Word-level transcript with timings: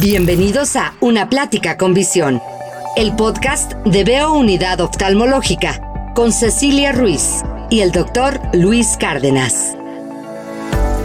Bienvenidos 0.00 0.76
a 0.76 0.94
Una 1.00 1.30
Plática 1.30 1.78
con 1.78 1.94
Visión, 1.94 2.42
el 2.96 3.16
podcast 3.16 3.72
de 3.86 4.04
Veo 4.04 4.34
Unidad 4.34 4.82
Oftalmológica 4.82 6.12
con 6.14 6.32
Cecilia 6.32 6.92
Ruiz 6.92 7.42
y 7.70 7.80
el 7.80 7.92
doctor 7.92 8.38
Luis 8.52 8.98
Cárdenas. 9.00 9.74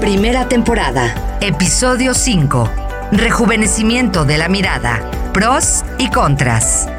Primera 0.01 0.49
temporada, 0.49 1.37
episodio 1.39 2.13
5. 2.13 2.69
Rejuvenecimiento 3.13 4.25
de 4.25 4.37
la 4.37 4.49
mirada, 4.49 5.09
pros 5.33 5.85
y 5.97 6.09
contras. 6.09 6.89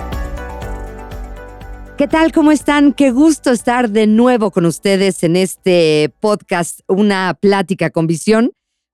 ¿Qué 1.98 2.08
tal? 2.08 2.32
¿Cómo 2.32 2.52
están? 2.52 2.94
Qué 2.94 3.10
gusto 3.10 3.50
estar 3.50 3.90
de 3.90 4.06
nuevo 4.06 4.50
con 4.50 4.64
ustedes 4.64 5.22
en 5.24 5.36
este 5.36 6.10
podcast, 6.20 6.80
Una 6.88 7.36
Plática 7.38 7.90
con 7.90 8.06
Visión 8.06 8.52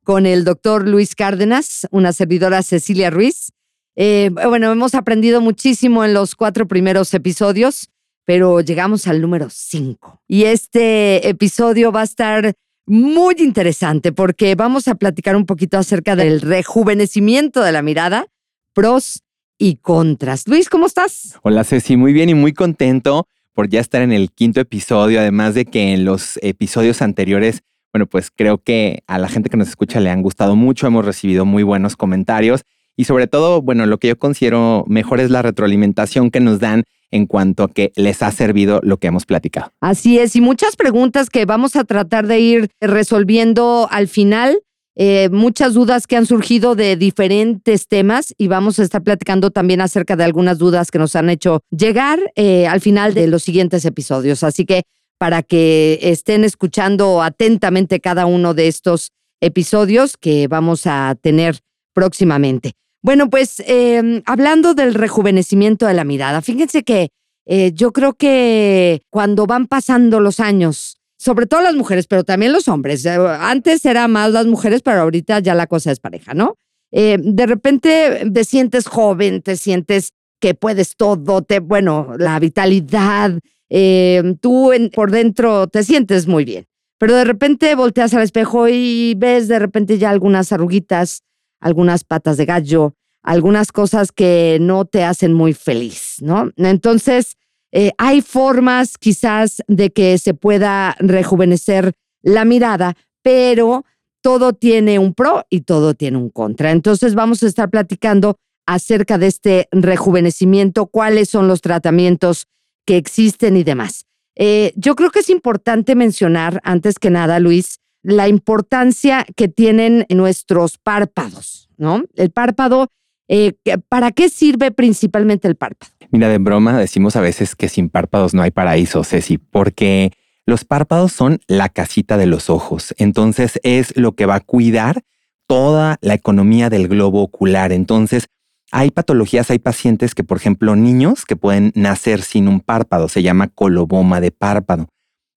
con 0.08 0.24
el 0.24 0.44
doctor 0.44 0.88
Luis 0.88 1.14
Cárdenas, 1.14 1.86
una 1.90 2.14
servidora 2.14 2.62
Cecilia 2.62 3.10
Ruiz. 3.10 3.52
Eh, 3.94 4.30
bueno, 4.32 4.72
hemos 4.72 4.94
aprendido 4.94 5.42
muchísimo 5.42 6.02
en 6.02 6.14
los 6.14 6.34
cuatro 6.34 6.66
primeros 6.66 7.12
episodios, 7.12 7.90
pero 8.24 8.62
llegamos 8.62 9.06
al 9.06 9.20
número 9.20 9.48
cinco. 9.50 10.22
Y 10.26 10.44
este 10.44 11.28
episodio 11.28 11.92
va 11.92 12.00
a 12.00 12.04
estar 12.04 12.54
muy 12.86 13.34
interesante 13.36 14.10
porque 14.10 14.54
vamos 14.54 14.88
a 14.88 14.94
platicar 14.94 15.36
un 15.36 15.44
poquito 15.44 15.76
acerca 15.76 16.16
del 16.16 16.40
rejuvenecimiento 16.40 17.62
de 17.62 17.72
la 17.72 17.82
mirada, 17.82 18.28
pros 18.72 19.24
y 19.58 19.76
contras. 19.76 20.48
Luis, 20.48 20.70
¿cómo 20.70 20.86
estás? 20.86 21.38
Hola 21.42 21.64
Ceci, 21.64 21.98
muy 21.98 22.14
bien 22.14 22.30
y 22.30 22.34
muy 22.34 22.54
contento 22.54 23.28
por 23.52 23.68
ya 23.68 23.80
estar 23.80 24.00
en 24.00 24.12
el 24.12 24.30
quinto 24.30 24.58
episodio, 24.58 25.20
además 25.20 25.54
de 25.54 25.66
que 25.66 25.92
en 25.92 26.06
los 26.06 26.38
episodios 26.40 27.02
anteriores 27.02 27.62
bueno, 27.92 28.06
pues 28.06 28.30
creo 28.34 28.58
que 28.58 29.02
a 29.06 29.18
la 29.18 29.28
gente 29.28 29.50
que 29.50 29.56
nos 29.56 29.68
escucha 29.68 30.00
le 30.00 30.10
han 30.10 30.22
gustado 30.22 30.56
mucho, 30.56 30.86
hemos 30.86 31.04
recibido 31.04 31.44
muy 31.44 31.62
buenos 31.62 31.96
comentarios 31.96 32.62
y 32.98 33.04
sobre 33.04 33.28
todo, 33.28 33.62
bueno, 33.62 33.86
lo 33.86 33.98
que 33.98 34.08
yo 34.08 34.18
considero 34.18 34.84
mejor 34.88 35.20
es 35.20 35.30
la 35.30 35.40
retroalimentación 35.40 36.32
que 36.32 36.40
nos 36.40 36.58
dan 36.58 36.82
en 37.10 37.26
cuanto 37.26 37.62
a 37.62 37.68
que 37.68 37.92
les 37.94 38.22
ha 38.22 38.32
servido 38.32 38.80
lo 38.82 38.96
que 38.98 39.06
hemos 39.06 39.24
platicado. 39.24 39.72
Así 39.80 40.18
es, 40.18 40.34
y 40.34 40.40
muchas 40.40 40.74
preguntas 40.74 41.30
que 41.30 41.46
vamos 41.46 41.76
a 41.76 41.84
tratar 41.84 42.26
de 42.26 42.40
ir 42.40 42.68
resolviendo 42.80 43.88
al 43.90 44.08
final. 44.08 44.60
Eh, 45.00 45.28
muchas 45.30 45.74
dudas 45.74 46.08
que 46.08 46.16
han 46.16 46.26
surgido 46.26 46.74
de 46.74 46.96
diferentes 46.96 47.86
temas 47.86 48.34
y 48.36 48.48
vamos 48.48 48.80
a 48.80 48.82
estar 48.82 49.00
platicando 49.00 49.52
también 49.52 49.80
acerca 49.80 50.16
de 50.16 50.24
algunas 50.24 50.58
dudas 50.58 50.90
que 50.90 50.98
nos 50.98 51.14
han 51.14 51.30
hecho 51.30 51.60
llegar 51.70 52.18
eh, 52.34 52.66
al 52.66 52.80
final 52.80 53.14
de 53.14 53.28
los 53.28 53.44
siguientes 53.44 53.84
episodios. 53.84 54.42
Así 54.42 54.64
que 54.64 54.82
para 55.18 55.42
que 55.42 55.98
estén 56.00 56.44
escuchando 56.44 57.22
atentamente 57.22 58.00
cada 58.00 58.26
uno 58.26 58.54
de 58.54 58.68
estos 58.68 59.10
episodios 59.40 60.16
que 60.16 60.48
vamos 60.48 60.86
a 60.86 61.16
tener 61.20 61.58
próximamente. 61.92 62.72
Bueno, 63.02 63.30
pues 63.30 63.62
em, 63.66 64.22
hablando 64.26 64.74
del 64.74 64.94
rejuvenecimiento 64.94 65.86
de 65.86 65.94
la 65.94 66.04
mirada, 66.04 66.42
fíjense 66.42 66.82
que 66.82 67.08
eh, 67.46 67.72
yo 67.72 67.92
creo 67.92 68.14
que 68.14 69.02
cuando 69.10 69.46
van 69.46 69.66
pasando 69.66 70.20
los 70.20 70.40
años, 70.40 70.98
sobre 71.18 71.46
todo 71.46 71.62
las 71.62 71.74
mujeres, 71.74 72.06
pero 72.06 72.24
también 72.24 72.52
los 72.52 72.68
hombres, 72.68 73.04
eh, 73.06 73.16
antes 73.40 73.84
era 73.84 74.06
más 74.08 74.32
las 74.32 74.46
mujeres, 74.46 74.82
pero 74.82 75.00
ahorita 75.00 75.38
ya 75.40 75.54
la 75.54 75.66
cosa 75.66 75.90
es 75.90 76.00
pareja, 76.00 76.34
¿no? 76.34 76.56
Eh, 76.92 77.18
de 77.20 77.46
repente 77.46 78.30
te 78.32 78.44
sientes 78.44 78.86
joven, 78.86 79.42
te 79.42 79.56
sientes 79.56 80.12
que 80.40 80.54
puedes 80.54 80.96
todo, 80.96 81.42
te, 81.42 81.60
bueno, 81.60 82.14
la 82.18 82.38
vitalidad, 82.38 83.38
eh, 83.70 84.34
tú 84.40 84.72
por 84.94 85.10
dentro 85.10 85.68
te 85.68 85.82
sientes 85.82 86.26
muy 86.26 86.44
bien, 86.44 86.66
pero 86.98 87.14
de 87.14 87.24
repente 87.24 87.74
volteas 87.74 88.14
al 88.14 88.22
espejo 88.22 88.68
y 88.68 89.14
ves 89.16 89.48
de 89.48 89.58
repente 89.58 89.98
ya 89.98 90.10
algunas 90.10 90.52
arruguitas, 90.52 91.22
algunas 91.60 92.04
patas 92.04 92.36
de 92.36 92.46
gallo, 92.46 92.94
algunas 93.22 93.72
cosas 93.72 94.12
que 94.12 94.58
no 94.60 94.84
te 94.84 95.04
hacen 95.04 95.34
muy 95.34 95.52
feliz, 95.52 96.16
¿no? 96.20 96.50
Entonces, 96.56 97.36
eh, 97.72 97.92
hay 97.98 98.22
formas 98.22 98.96
quizás 98.96 99.62
de 99.66 99.90
que 99.90 100.16
se 100.18 100.34
pueda 100.34 100.96
rejuvenecer 100.98 101.92
la 102.22 102.44
mirada, 102.44 102.96
pero 103.22 103.84
todo 104.22 104.52
tiene 104.54 104.98
un 104.98 105.14
pro 105.14 105.44
y 105.50 105.62
todo 105.62 105.94
tiene 105.94 106.16
un 106.16 106.30
contra. 106.30 106.70
Entonces, 106.70 107.14
vamos 107.14 107.42
a 107.42 107.46
estar 107.46 107.70
platicando 107.70 108.36
acerca 108.66 109.18
de 109.18 109.26
este 109.26 109.68
rejuvenecimiento, 109.72 110.86
cuáles 110.86 111.30
son 111.30 111.48
los 111.48 111.60
tratamientos 111.60 112.46
que 112.88 112.96
existen 112.96 113.58
y 113.58 113.64
demás. 113.64 114.06
Eh, 114.34 114.72
yo 114.74 114.94
creo 114.94 115.10
que 115.10 115.18
es 115.18 115.28
importante 115.28 115.94
mencionar, 115.94 116.58
antes 116.64 116.98
que 116.98 117.10
nada, 117.10 117.38
Luis, 117.38 117.80
la 118.02 118.28
importancia 118.28 119.26
que 119.36 119.46
tienen 119.46 120.06
nuestros 120.08 120.78
párpados, 120.78 121.68
¿no? 121.76 122.04
El 122.14 122.30
párpado, 122.30 122.88
eh, 123.28 123.52
¿para 123.90 124.10
qué 124.12 124.30
sirve 124.30 124.70
principalmente 124.70 125.48
el 125.48 125.56
párpado? 125.56 125.92
Mira, 126.12 126.30
de 126.30 126.38
broma 126.38 126.78
decimos 126.78 127.14
a 127.16 127.20
veces 127.20 127.54
que 127.54 127.68
sin 127.68 127.90
párpados 127.90 128.32
no 128.32 128.40
hay 128.40 128.52
paraíso, 128.52 129.04
Ceci, 129.04 129.36
porque 129.36 130.12
los 130.46 130.64
párpados 130.64 131.12
son 131.12 131.40
la 131.46 131.68
casita 131.68 132.16
de 132.16 132.24
los 132.24 132.48
ojos. 132.48 132.94
Entonces 132.96 133.60
es 133.64 133.94
lo 133.98 134.12
que 134.12 134.24
va 134.24 134.36
a 134.36 134.40
cuidar 134.40 135.02
toda 135.46 135.98
la 136.00 136.14
economía 136.14 136.70
del 136.70 136.88
globo 136.88 137.20
ocular. 137.20 137.70
Entonces, 137.70 138.28
hay 138.70 138.90
patologías, 138.90 139.50
hay 139.50 139.58
pacientes 139.58 140.14
que, 140.14 140.24
por 140.24 140.36
ejemplo, 140.36 140.76
niños 140.76 141.24
que 141.24 141.36
pueden 141.36 141.72
nacer 141.74 142.22
sin 142.22 142.48
un 142.48 142.60
párpado, 142.60 143.08
se 143.08 143.22
llama 143.22 143.48
coloboma 143.48 144.20
de 144.20 144.30
párpado. 144.30 144.88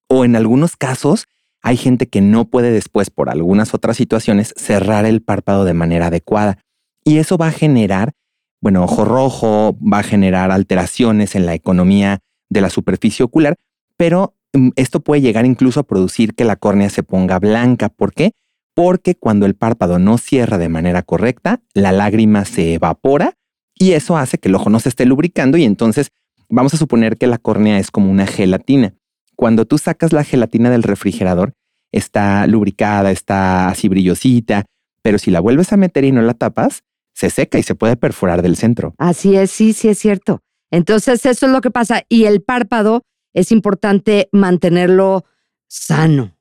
O 0.08 0.26
en 0.26 0.36
algunos 0.36 0.76
casos, 0.76 1.28
hay 1.62 1.78
gente 1.78 2.08
que 2.08 2.22
no 2.22 2.46
puede 2.46 2.72
después, 2.72 3.10
por 3.10 3.30
algunas 3.30 3.74
otras 3.74 3.98
situaciones, 3.98 4.54
cerrar 4.58 5.06
el 5.06 5.22
párpado 5.22 5.64
de 5.64 5.74
manera 5.74 6.08
adecuada. 6.08 6.58
Y 7.04 7.18
eso 7.18 7.38
va 7.38 7.48
a 7.48 7.52
generar, 7.52 8.12
bueno, 8.60 8.84
ojo 8.84 9.06
rojo, 9.06 9.78
va 9.82 10.00
a 10.00 10.04
generar 10.04 10.52
alteraciones 10.52 11.36
en 11.36 11.46
la 11.46 11.54
economía 11.54 12.20
de 12.50 12.62
la 12.62 12.70
superficie 12.70 13.24
ocular, 13.24 13.56
pero 13.96 14.36
mm, 14.54 14.70
esto 14.76 15.00
puede 15.00 15.22
llegar 15.22 15.46
incluso 15.46 15.80
a 15.80 15.84
producir 15.84 16.36
que 16.36 16.44
la 16.44 16.58
córnea 16.58 16.90
se 16.90 17.04
ponga 17.04 17.40
blanca. 17.40 17.90
¿Por 17.90 18.14
qué? 18.14 18.34
Porque 18.74 19.16
cuando 19.16 19.46
el 19.46 19.56
párpado 19.56 20.00
no 20.00 20.18
cierra 20.18 20.58
de 20.58 20.70
manera 20.70 21.04
correcta, 21.04 21.62
la 21.74 21.92
lágrima 21.92 22.46
se 22.46 22.76
evapora 22.76 23.38
y 23.76 23.94
eso 23.94 24.18
hace 24.18 24.38
que 24.38 24.50
el 24.50 24.56
ojo 24.56 24.70
no 24.70 24.80
se 24.80 24.90
esté 24.90 25.06
lubricando 25.06 25.58
y 25.58 25.64
entonces 25.64 26.12
vamos 26.50 26.74
a 26.74 26.78
suponer 26.78 27.18
que 27.18 27.28
la 27.28 27.38
córnea 27.38 27.80
es 27.80 27.92
como 27.92 28.12
una 28.12 28.28
gelatina. 28.28 28.96
Cuando 29.36 29.66
tú 29.66 29.78
sacas 29.78 30.14
la 30.14 30.24
gelatina 30.24 30.70
del 30.70 30.84
refrigerador, 30.84 31.54
está 31.92 32.46
lubricada, 32.48 33.12
está 33.12 33.70
así 33.70 33.90
brillosita, 33.90 34.66
pero 35.02 35.18
si 35.18 35.32
la 35.32 35.40
vuelves 35.40 35.74
a 35.74 35.78
meter 35.78 36.06
y 36.06 36.12
no 36.12 36.22
la 36.22 36.34
tapas, 36.34 36.84
se 37.14 37.30
seca 37.30 37.58
y 37.60 37.64
se 37.64 37.76
puede 37.76 37.98
perforar 37.98 38.42
del 38.42 38.56
centro. 38.56 38.94
Así 38.98 39.36
es, 39.36 39.52
sí, 39.52 39.74
sí 39.74 39.90
es 39.90 40.00
cierto. 40.00 40.42
Entonces 40.70 41.26
eso 41.26 41.46
es 41.48 41.52
lo 41.52 41.62
que 41.62 41.72
pasa 41.72 42.04
y 42.08 42.26
el 42.26 42.42
párpado 42.42 43.04
es 43.34 43.52
importante 43.52 44.30
mantenerlo 44.32 45.26
sano. 45.68 46.38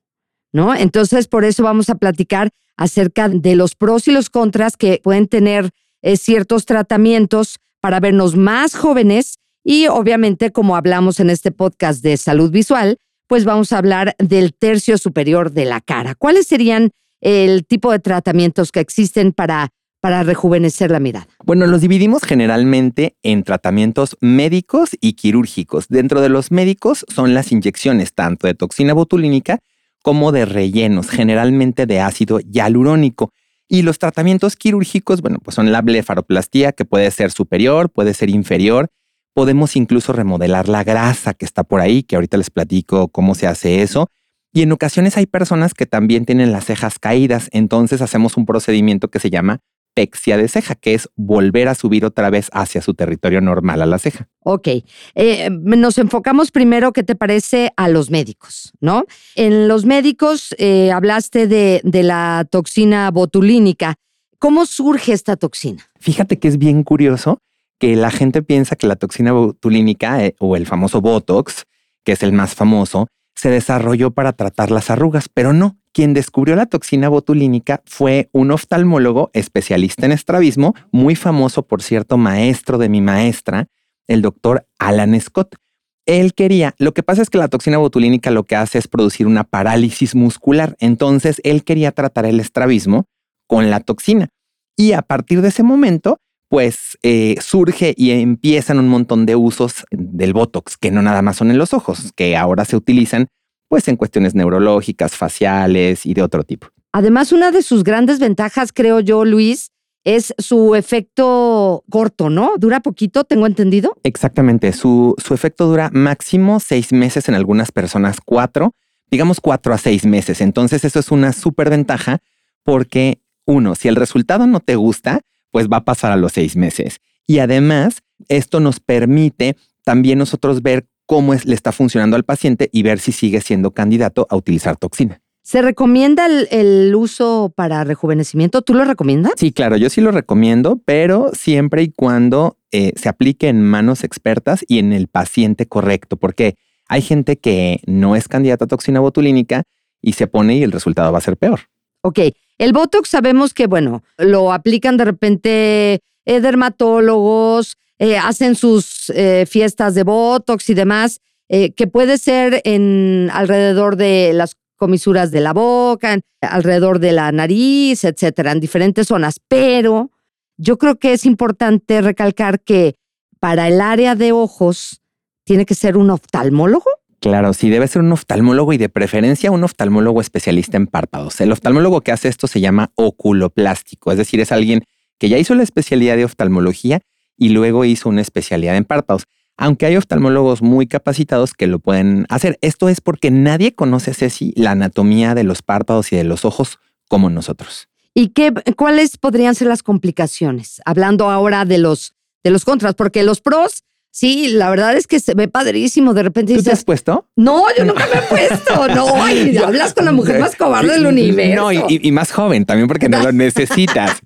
¿No? 0.53 0.75
Entonces, 0.75 1.29
por 1.29 1.45
eso 1.45 1.63
vamos 1.63 1.91
a 1.91 1.95
platicar 1.95 2.51
acerca 2.77 3.29
de 3.29 3.57
los 3.57 3.75
pros 3.75 4.09
y 4.09 4.13
los 4.13 4.31
contras 4.31 4.77
que 4.77 5.01
pueden 5.03 5.29
tener 5.29 5.71
eh, 6.03 6.17
ciertos 6.17 6.65
tratamientos 6.65 7.59
para 7.81 8.01
vernos 8.01 8.37
más 8.37 8.75
jóvenes 8.75 9.37
y 9.65 9.87
obviamente, 9.89 10.53
como 10.53 10.77
hablamos 10.77 11.21
en 11.21 11.31
este 11.31 11.51
podcast 11.51 12.03
de 12.03 12.17
salud 12.17 12.51
visual, 12.51 12.99
pues 13.27 13.45
vamos 13.45 13.73
a 13.73 13.79
hablar 13.79 14.17
del 14.19 14.55
tercio 14.55 14.99
superior 14.99 15.53
de 15.53 15.67
la 15.67 15.81
cara. 15.81 16.15
¿Cuáles 16.15 16.47
serían 16.47 16.91
el 17.21 17.67
tipo 17.67 17.93
de 17.93 17.99
tratamientos 17.99 18.73
que 18.73 18.81
existen 18.81 19.33
para, 19.33 19.69
para 20.01 20.23
rejuvenecer 20.23 20.91
la 20.91 20.99
mirada? 20.99 21.29
Bueno, 21.45 21.67
los 21.67 21.83
dividimos 21.83 22.23
generalmente 22.23 23.17
en 23.23 23.45
tratamientos 23.45 24.17
médicos 24.21 24.97
y 25.01 25.13
quirúrgicos. 25.13 25.89
Dentro 25.89 26.23
de 26.23 26.31
los 26.31 26.51
médicos 26.51 27.05
son 27.15 27.35
las 27.35 27.53
inyecciones 27.53 28.15
tanto 28.15 28.47
de 28.47 28.55
toxina 28.55 28.95
botulínica 28.95 29.61
como 30.03 30.33
de 30.33 30.45
rellenos, 30.45 31.09
generalmente 31.11 31.87
de 31.87 32.01
ácido 32.01 32.41
hialurónico. 32.41 33.33
Y 33.69 33.83
los 33.83 33.99
tratamientos 33.99 34.57
quirúrgicos, 34.57 35.23
bueno, 35.23 35.39
pues 35.39 35.55
son 35.55 35.71
la 35.71 35.83
blefaroplastía, 35.83 36.73
que 36.73 36.85
puede 36.85 37.11
ser 37.11 37.31
superior, 37.31 37.91
puede 37.91 38.15
ser 38.15 38.31
inferior. 38.31 38.91
Podemos 39.33 39.77
incluso 39.77 40.13
remodelar 40.13 40.69
la 40.69 40.83
grasa 40.83 41.35
que 41.35 41.45
está 41.45 41.63
por 41.63 41.81
ahí, 41.81 42.03
que 42.03 42.17
ahorita 42.17 42.37
les 42.37 42.51
platico 42.51 43.09
cómo 43.09 43.35
se 43.35 43.47
hace 43.47 43.83
eso. 43.83 44.11
Y 44.53 44.63
en 44.63 44.73
ocasiones 44.73 45.17
hay 45.17 45.27
personas 45.27 45.75
que 45.75 45.87
también 45.87 46.25
tienen 46.25 46.51
las 46.51 46.65
cejas 46.65 46.99
caídas, 46.99 47.49
entonces 47.53 48.03
hacemos 48.03 48.37
un 48.37 48.47
procedimiento 48.47 49.09
que 49.09 49.21
se 49.21 49.31
llama 49.31 49.61
pexia 49.95 50.37
de 50.37 50.49
ceja, 50.49 50.75
que 50.75 50.95
es 50.95 51.09
volver 51.17 51.69
a 51.69 51.75
subir 51.75 52.05
otra 52.05 52.31
vez 52.31 52.49
hacia 52.53 52.83
su 52.83 52.95
territorio 52.95 53.41
normal 53.41 53.83
a 53.83 53.87
la 53.87 53.99
ceja. 53.99 54.29
Ok, 54.41 54.69
eh, 55.15 55.51
nos 55.51 55.99
enfocamos 55.99 56.51
primero, 56.51 56.93
¿qué 56.93 57.03
te 57.03 57.15
parece 57.15 57.73
a 57.77 57.89
los 57.89 58.11
médicos? 58.11 58.73
¿No? 58.81 59.05
En 59.35 59.69
los 59.69 59.85
médicos 59.85 60.55
eh, 60.59 60.93
hablaste 60.93 61.47
de, 61.47 61.81
la 62.03 62.47
toxina 62.51 63.11
botulínica. 63.11 63.97
¿Cómo 64.39 64.65
surge 64.65 65.13
esta 65.13 65.37
toxina? 65.37 65.91
Fíjate 65.99 66.39
que 66.39 66.49
es 66.49 66.57
bien 66.57 66.83
curioso 66.83 67.43
que 67.79 67.97
la 67.97 68.11
gente 68.11 68.43
piensa 68.43 68.77
que 68.77 68.87
la 68.87 68.97
toxina 68.97 69.33
botulínica 69.33 70.25
eh, 70.25 70.35
o 70.39 70.57
el 70.57 70.67
famoso 70.67 71.01
Botox, 71.01 71.65
que 72.05 72.13
es 72.13 72.23
el 72.23 72.33
más 72.33 72.55
famoso, 72.55 73.09
se 73.41 73.49
desarrolló 73.49 74.11
para 74.11 74.35
tratar 74.35 74.71
las 74.71 74.91
arrugas, 74.91 75.31
pero 75.33 75.55
no. 75.55 75.79
Quien 75.95 76.13
descubrió 76.13 76.57
la 76.57 76.67
toxina 76.67 77.09
botulínica 77.09 77.81
fue 77.87 78.29
un 78.33 78.51
oftalmólogo 78.51 79.31
especialista 79.33 80.05
en 80.05 80.13
estrabismo, 80.13 80.75
muy 80.93 81.17
famoso, 81.17 81.67
por 81.67 81.83
cierto, 81.83 82.19
maestro 82.19 82.77
de 82.77 82.91
mi 82.91 83.01
maestra, 83.01 83.69
el 84.07 84.21
doctor 84.21 84.67
Alan 84.79 85.19
Scott. 85.19 85.57
Él 86.05 86.35
quería, 86.35 86.75
lo 86.77 86.93
que 86.93 87.03
pasa 87.03 87.23
es 87.23 87.31
que 87.31 87.39
la 87.39 87.49
toxina 87.49 87.79
botulínica 87.79 88.31
lo 88.31 88.45
que 88.45 88.57
hace 88.57 88.77
es 88.77 88.89
producir 88.89 89.27
una 89.27 89.45
parálisis 89.45 90.15
muscular, 90.15 90.77
entonces 90.79 91.41
él 91.43 91.65
quería 91.65 91.93
tratar 91.93 92.27
el 92.27 92.41
estrabismo 92.41 93.07
con 93.47 93.71
la 93.71 93.81
toxina. 93.81 94.29
Y 94.77 94.93
a 94.93 95.01
partir 95.01 95.41
de 95.41 95.49
ese 95.49 95.63
momento, 95.63 96.19
pues 96.51 96.99
eh, 97.05 97.37
surge 97.41 97.95
y 97.97 98.11
empiezan 98.11 98.81
un 98.81 98.89
montón 98.89 99.25
de 99.25 99.37
usos 99.37 99.85
del 99.93 100.33
Botox, 100.33 100.77
que 100.77 100.91
no 100.91 101.01
nada 101.01 101.23
más 101.23 101.37
son 101.37 101.53
en 101.53 101.59
los 101.59 101.73
ojos, 101.73 102.13
que 102.17 102.37
ahora 102.37 102.65
se 102.65 102.77
utilizan 102.77 103.29
pues 103.69 103.87
en 103.87 103.95
cuestiones 103.95 104.35
neurológicas, 104.35 105.13
faciales 105.13 106.05
y 106.05 106.13
de 106.13 106.23
otro 106.23 106.43
tipo. 106.43 106.67
Además, 106.93 107.31
una 107.31 107.53
de 107.53 107.63
sus 107.63 107.85
grandes 107.85 108.19
ventajas, 108.19 108.73
creo 108.73 108.99
yo, 108.99 109.25
Luis, 109.25 109.71
es 110.03 110.35
su 110.39 110.75
efecto 110.75 111.85
corto, 111.89 112.31
¿no? 112.31 112.55
Dura 112.59 112.81
poquito, 112.81 113.23
tengo 113.23 113.47
entendido. 113.47 113.97
Exactamente, 114.03 114.73
su, 114.73 115.15
su 115.25 115.35
efecto 115.35 115.67
dura 115.67 115.89
máximo 115.93 116.59
seis 116.59 116.93
meses 116.93 117.29
en 117.29 117.37
algunas 117.37 117.71
personas, 117.71 118.19
cuatro, 118.25 118.75
digamos 119.09 119.41
cuatro 119.41 119.73
a 119.73 119.79
seis 119.79 120.05
meses. 120.05 120.41
Entonces 120.41 120.85
eso 120.85 120.99
es 120.99 121.13
una 121.13 121.33
súper 121.33 121.71
ventaja 121.71 122.19
porque, 122.65 123.21
uno, 123.47 123.77
si 123.77 123.87
el 123.87 123.95
resultado 123.95 124.49
no 124.49 124.59
te 124.59 124.75
gusta, 124.75 125.21
pues 125.51 125.69
va 125.69 125.79
a 125.79 125.85
pasar 125.85 126.13
a 126.13 126.17
los 126.17 126.33
seis 126.33 126.57
meses. 126.57 127.01
Y 127.27 127.39
además, 127.39 128.03
esto 128.29 128.61
nos 128.61 128.81
permite 128.81 129.57
también 129.85 130.19
nosotros 130.19 130.63
ver 130.63 130.87
cómo 131.07 131.35
es, 131.35 131.45
le 131.45 131.55
está 131.55 131.73
funcionando 131.73 132.17
al 132.17 132.25
paciente 132.25 132.69
y 132.73 132.83
ver 132.83 133.01
si 133.01 133.13
sigue 133.13 133.41
siendo 133.41 133.73
candidato 133.73 134.27
a 134.31 134.37
utilizar 134.37 134.77
toxina. 134.77 135.21
¿Se 135.43 135.63
recomienda 135.63 136.27
el, 136.27 136.95
uso 136.95 137.53
para 137.57 137.83
rejuvenecimiento? 137.83 138.63
¿Tú 138.63 138.75
lo 138.75 138.85
recomiendas? 138.85 139.33
Sí, 139.37 139.53
claro, 139.53 139.77
yo 139.77 139.91
sí 139.91 140.01
lo 140.01 140.13
recomiendo, 140.13 140.81
pero 140.85 141.31
siempre 141.33 141.83
y 141.83 141.91
cuando 141.91 142.59
eh, 142.71 142.93
se 142.95 143.09
aplique 143.09 143.49
en 143.49 143.63
manos 143.63 144.05
expertas 144.05 144.65
y 144.69 144.79
en 144.79 144.93
el 144.93 145.09
paciente 145.09 145.67
correcto, 145.67 146.17
porque 146.17 146.57
hay 146.89 147.03
gente 147.03 147.37
que 147.37 147.81
no 147.87 148.15
es 148.15 148.29
candidata 148.29 148.67
a 148.67 148.69
toxina 148.69 149.01
botulínica 149.01 149.65
y 150.01 150.13
se 150.13 150.27
pone 150.27 150.57
y 150.57 150.63
el 150.63 150.73
resultado 150.73 151.11
va 151.11 151.19
a 151.19 151.23
ser 151.23 151.37
peor. 151.37 151.61
Ok, 152.03 152.21
el 152.61 152.75
Botox 152.75 153.09
sabemos 153.09 153.55
que, 153.55 153.67
bueno, 153.67 154.05
lo 154.19 154.53
aplican 154.53 154.99
de 154.99 155.07
repente 155.07 156.01
eh, 156.27 156.41
dermatólogos, 156.43 157.79
eh, 157.99 158.19
hacen 158.19 158.55
sus 158.55 159.09
eh, 159.15 159.47
fiestas 159.49 159.95
de 159.95 160.03
Botox 160.03 160.69
y 160.69 160.75
demás, 160.75 161.21
que 161.49 161.89
puede 161.89 162.17
ser 162.19 162.61
en 162.63 163.29
alrededor 163.33 163.97
de 163.97 164.31
las 164.33 164.55
comisuras 164.77 165.33
de 165.33 165.41
la 165.41 165.53
boca, 165.53 166.21
alrededor 166.41 167.01
de 167.01 167.11
la 167.11 167.33
nariz, 167.33 168.05
etcétera, 168.05 168.53
en 168.53 168.61
diferentes 168.61 169.09
zonas. 169.09 169.41
Pero 169.49 170.13
yo 170.59 170.79
creo 170.79 171.01
que 171.01 171.13
es 171.13 171.27
importante 171.27 172.03
recalcar 172.03 172.61
que 172.61 172.95
para 173.41 173.67
el 173.67 173.81
área 173.81 174.15
de 174.15 174.31
ojos 174.31 175.03
tiene 175.43 175.67
que 175.67 175.75
ser 175.75 175.97
un 175.97 176.11
oftalmólogo. 176.11 177.00
Claro, 177.21 177.53
sí, 177.53 177.69
debe 177.69 177.87
ser 177.87 178.01
un 178.01 178.13
oftalmólogo 178.13 178.73
y 178.73 178.79
de 178.79 178.89
preferencia 178.89 179.51
un 179.51 179.63
oftalmólogo 179.63 180.23
especialista 180.23 180.79
en 180.79 180.87
párpados. 180.87 181.41
El 181.43 181.53
oftalmólogo 181.53 182.01
que 182.01 182.13
hace 182.13 182.29
esto 182.29 182.47
se 182.47 182.61
llama 182.61 182.93
oculoplástico, 182.95 184.11
es 184.11 184.17
decir, 184.17 184.41
es 184.41 184.53
alguien 184.53 184.85
que 185.19 185.29
ya 185.29 185.37
hizo 185.37 185.55
la 185.55 185.63
especialidad 185.63 186.17
de 186.17 186.25
oftalmología 186.25 187.03
y 187.37 187.51
luego 187.51 187.85
hizo 187.85 188.09
una 188.09 188.23
especialidad 188.23 188.77
en 188.77 188.85
párpados. 188.85 189.25
Aunque 189.59 189.85
hay 189.85 189.97
oftalmólogos 189.99 190.63
muy 190.63 190.87
capacitados 190.87 191.53
que 191.53 191.67
lo 191.67 191.79
pueden 191.79 192.25
hacer. 192.31 192.59
Esto 192.63 192.89
es 192.89 193.03
porque 193.03 193.31
nadie 193.31 193.75
conoce, 193.75 194.15
Ceci, 194.15 194.55
la 194.57 194.71
anatomía 194.71 195.35
de 195.35 195.45
los 195.45 195.61
párpados 195.61 196.13
y 196.13 196.17
de 196.17 196.25
los 196.25 196.47
ojos 196.47 196.79
como 197.07 197.29
nosotros. 197.29 197.89
¿Y 198.15 198.29
qué, 198.29 198.55
cuáles 198.77 199.19
podrían 199.19 199.55
ser 199.55 199.69
las 199.69 199.83
complicaciones? 199.83 200.81
Hablando 200.87 201.29
ahora 201.29 201.67
de 201.67 201.77
los, 201.77 202.15
de 202.43 202.51
los 202.51 202.65
contras, 202.65 202.95
porque 202.95 203.23
los 203.23 203.43
pros, 203.43 203.85
sí, 204.11 204.49
la 204.49 204.71
verdad 204.71 204.97
es 204.97 205.07
que 205.07 205.21
se 205.21 205.35
ve 205.35 205.49
padrísimo. 205.49 206.15
De 206.15 206.23
repente 206.23 206.53
dices. 206.53 206.65
¿Tú 206.65 206.71
te 206.71 206.75
has 206.75 206.85
puesto? 206.85 207.29
No, 207.37 207.65
yo 207.77 207.85
nunca 207.85 208.07
me 208.13 208.21
he 208.21 208.23
puesto. 208.23 208.89
No, 208.95 209.23
hablas 209.65 209.95
con 209.95 210.05
la 210.05 210.13
mujer 210.13 210.41
más 210.41 210.57
cobarde 210.57 210.93
del 210.93 211.07
universo. 211.07 211.63
No, 211.63 211.73
y, 211.73 211.83
y, 211.89 212.13
más 212.13 212.33
joven 212.33 212.65
también 212.65 212.89
porque 212.89 213.09
no 213.09 213.23
lo 213.23 213.33
necesitas. 213.33 214.19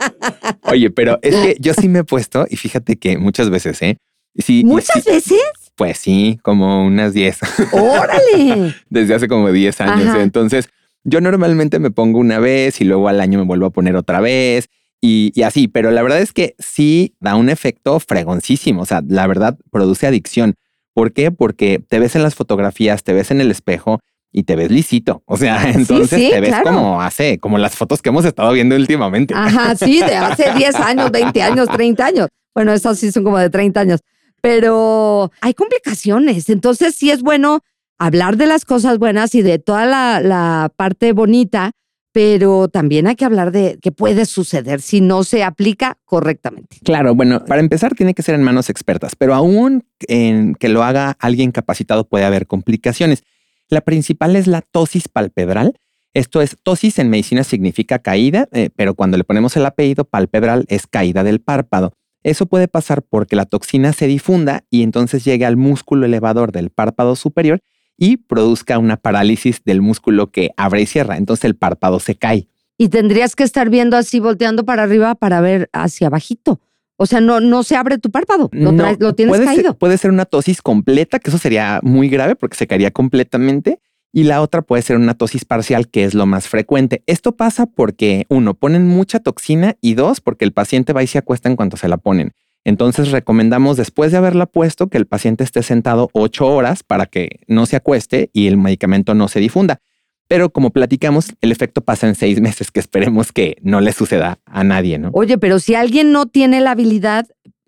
Oye, 0.63 0.91
pero 0.91 1.19
es 1.23 1.35
que 1.35 1.57
yo 1.61 1.75
sí 1.75 1.89
me 1.89 2.01
he 2.01 2.05
puesto 2.05 2.47
y 2.49 2.57
fíjate 2.57 2.97
que 2.97 3.19
muchas 3.19 3.51
veces, 3.51 3.81
¿eh? 3.83 3.99
Sí, 4.37 4.65
¿Muchas 4.65 5.05
veces? 5.05 5.39
Pues 5.77 5.99
sí, 5.99 6.39
como 6.43 6.85
unas 6.85 7.15
10. 7.15 7.39
¡Órale! 7.73 8.75
Desde 8.91 9.15
hace 9.15 9.29
como 9.29 9.51
10 9.51 9.81
años. 9.81 10.17
Entonces, 10.19 10.69
yo 11.05 11.21
normalmente 11.21 11.79
me 11.79 11.91
pongo 11.91 12.19
una 12.19 12.39
vez 12.39 12.81
y 12.81 12.85
luego 12.85 13.09
al 13.09 13.21
año 13.21 13.39
me 13.39 13.45
vuelvo 13.45 13.67
a 13.67 13.71
poner 13.71 13.97
otra 13.97 14.21
vez 14.21 14.69
y, 15.07 15.33
y, 15.35 15.43
así, 15.43 15.69
pero 15.69 15.91
la 15.91 16.03
verdad 16.03 16.21
es 16.21 16.33
que 16.33 16.55
sí 16.59 17.15
da 17.21 17.37
un 17.37 17.51
efecto 17.51 18.01
fregoncísimo. 18.01 18.81
O 18.81 18.87
sea, 18.87 19.03
la 19.07 19.27
verdad 19.27 19.59
produce 19.71 20.07
adicción. 20.07 20.55
¿Por 20.95 21.13
qué? 21.13 21.31
Porque 21.31 21.79
te 21.87 21.99
ves 21.99 22.17
en 22.17 22.23
las 22.23 22.35
fotografías, 22.35 23.05
te 23.05 23.13
ves 23.13 23.31
en 23.31 23.43
el 23.43 23.51
espejo 23.51 24.01
y 24.33 24.45
te 24.45 24.57
ves 24.57 24.71
lisito. 24.71 25.23
O 25.27 25.37
sea, 25.37 25.71
entonces 25.75 26.31
te 26.31 26.41
ves 26.41 26.55
como 26.63 27.03
hace, 27.03 27.39
como 27.39 27.59
las 27.59 27.75
fotos 27.75 28.01
que 28.01 28.09
hemos 28.09 28.25
estado 28.25 28.51
viendo 28.53 28.77
últimamente. 28.77 29.35
Ajá, 29.37 29.77
sí, 29.77 29.99
de 29.99 30.17
hace 30.17 30.55
10 30.55 30.75
años, 30.77 31.11
20 31.11 31.43
años, 31.43 31.69
30 31.69 32.07
años. 32.07 32.29
Bueno, 32.55 32.73
esas 32.73 32.99
sí 32.99 33.13
son 33.13 33.25
como 33.25 33.37
de 33.37 33.51
30 33.51 33.79
años, 33.81 34.01
pero 34.41 35.31
hay 35.43 35.53
complicaciones. 35.53 36.49
Entonces 36.49 36.95
sí 36.95 37.11
es 37.11 37.21
bueno 37.21 37.61
hablar 37.99 38.39
de 38.39 38.47
las 38.47 38.65
cosas 38.65 38.99
buenas 38.99 39.35
y 39.35 39.43
de 39.43 39.59
toda 39.59 39.85
la, 39.85 40.21
la 40.21 40.73
parte 40.75 41.13
bonita, 41.13 41.73
pero 42.15 42.69
también 42.69 43.09
hay 43.09 43.17
que 43.17 43.25
hablar 43.25 43.51
de 43.51 43.77
qué 43.83 43.91
puede 43.91 44.25
suceder 44.25 44.81
si 44.81 45.01
no 45.01 45.25
se 45.25 45.43
aplica 45.43 45.99
correctamente. 46.05 46.77
Claro, 46.85 47.17
bueno, 47.17 47.45
para 47.45 47.61
empezar 47.61 47.97
tiene 47.97 48.15
que 48.15 48.23
ser 48.23 48.37
en 48.37 48.43
manos 48.45 48.71
expertas, 48.71 49.17
pero 49.17 49.35
aún 49.35 49.85
en 50.07 50.55
que 50.55 50.69
lo 50.69 50.85
haga 50.85 51.17
alguien 51.19 51.51
capacitado 51.51 52.09
puede 52.09 52.25
haber 52.25 52.47
complicaciones. 52.47 53.25
La 53.69 53.81
principal 53.81 54.37
es 54.37 54.47
la 54.47 54.63
tosis 54.63 55.09
palpebral. 55.09 55.77
Esto 56.13 56.41
es, 56.41 56.57
tosis 56.63 57.01
en 57.01 57.11
medicina 57.11 57.43
significa 57.43 57.99
caída, 57.99 58.49
eh, 58.53 58.71
pero 58.77 58.95
cuando 58.95 59.17
le 59.17 59.25
ponemos 59.25 59.57
el 59.57 59.67
apellido 59.67 60.05
palpebral 60.05 60.67
es 60.69 60.87
caída 60.87 61.25
del 61.25 61.41
párpado. 61.41 61.95
Eso 62.23 62.47
puede 62.47 62.69
pasar 62.69 63.03
porque 63.03 63.35
la 63.35 63.45
toxina 63.45 63.93
se 63.93 64.07
difunda 64.07 64.63
y 64.71 64.85
entonces 64.85 65.25
llegue 65.25 65.47
al 65.47 65.57
músculo 65.57 66.07
elevador 66.07 66.53
del 66.53 66.71
párpado 66.71 67.17
superior 67.17 67.59
y 67.97 68.17
produzca 68.17 68.79
una 68.79 68.97
parálisis 68.97 69.63
del 69.65 69.83
músculo 69.83 70.31
que 70.31 70.51
abre 70.57 70.83
y 70.83 70.87
cierra. 70.87 71.17
Entonces 71.17 71.45
el 71.45 71.57
párpado 71.57 72.01
se 72.01 72.17
cae. 72.17 72.49
Y 72.77 72.89
tendrías 72.89 73.37
que 73.37 73.45
estar 73.45 73.71
viendo 73.71 73.97
así, 73.97 74.21
volteando 74.21 74.65
para 74.65 74.83
arriba 74.83 75.15
para 75.15 75.41
ver 75.41 75.71
hacia 75.73 76.09
abajito. 76.09 76.61
O 76.97 77.07
sea, 77.07 77.21
no, 77.21 77.41
no 77.41 77.63
se 77.63 77.77
abre 77.77 77.99
tu 77.99 78.11
párpado, 78.11 78.49
lo, 78.53 78.71
lo 78.73 79.15
tienes 79.15 79.35
puede 79.35 79.45
caído. 79.45 79.71
Ser, 79.71 79.79
puede 79.79 79.99
ser 79.99 80.11
una 80.13 80.27
tosis 80.27 80.63
completa, 80.63 81.19
que 81.19 81.31
eso 81.31 81.39
sería 81.39 81.81
muy 81.83 82.09
grave 82.09 82.37
porque 82.37 82.57
se 82.57 82.67
caería 82.67 82.93
completamente. 82.93 83.81
Y 84.13 84.23
la 84.23 84.43
otra 84.43 84.63
puede 84.63 84.83
ser 84.83 84.97
una 84.97 85.15
tosis 85.15 85.45
parcial, 85.45 85.89
que 85.89 86.05
es 86.05 86.15
lo 86.15 86.25
más 86.25 86.47
frecuente. 86.47 87.03
Esto 87.07 87.35
pasa 87.35 87.67
porque, 87.67 88.27
uno, 88.29 88.55
ponen 88.55 88.87
mucha 88.87 89.19
toxina 89.19 89.77
y 89.81 89.95
dos, 89.95 90.21
porque 90.21 90.45
el 90.45 90.53
paciente 90.53 90.93
va 90.93 91.03
y 91.03 91.09
se 91.09 91.19
acuesta 91.19 91.49
en 91.49 91.57
cuanto 91.57 91.77
se 91.77 91.89
la 91.89 91.97
ponen. 91.97 92.33
Entonces 92.65 93.11
recomendamos 93.11 93.77
después 93.77 94.11
de 94.11 94.19
haberla 94.19 94.47
puesto 94.47 94.89
que 94.89 94.99
el 94.99 95.07
paciente 95.07 95.45
esté 95.45 95.63
sentado 95.63 96.09
ocho 96.13 96.47
horas 96.47 96.83
para 96.83 97.07
que 97.07 97.41
no 97.47 97.67
se 97.67 97.77
acueste 97.77 98.31
y 98.33 98.47
el 98.47 98.57
medicamento 98.57 99.15
no 99.15 99.29
se 99.29 99.41
difunda. 99.41 99.81
Pero 100.27 100.51
como 100.51 100.71
platicamos, 100.71 101.35
el 101.43 101.53
efecto 101.53 101.83
pasa 101.83 102.09
en 102.09 102.15
seis 102.15 102.41
meses, 102.43 102.71
que 102.71 102.81
esperemos 102.81 103.33
que 103.33 103.57
no 103.63 103.81
le 103.81 103.93
suceda 103.93 104.39
a 104.47 104.65
nadie, 104.65 104.99
¿no? 104.99 105.11
Oye, 105.13 105.39
pero 105.39 105.59
si 105.59 105.75
alguien 105.75 106.13
no 106.13 106.27
tiene 106.27 106.61
la 106.61 106.71
habilidad, 106.71 107.27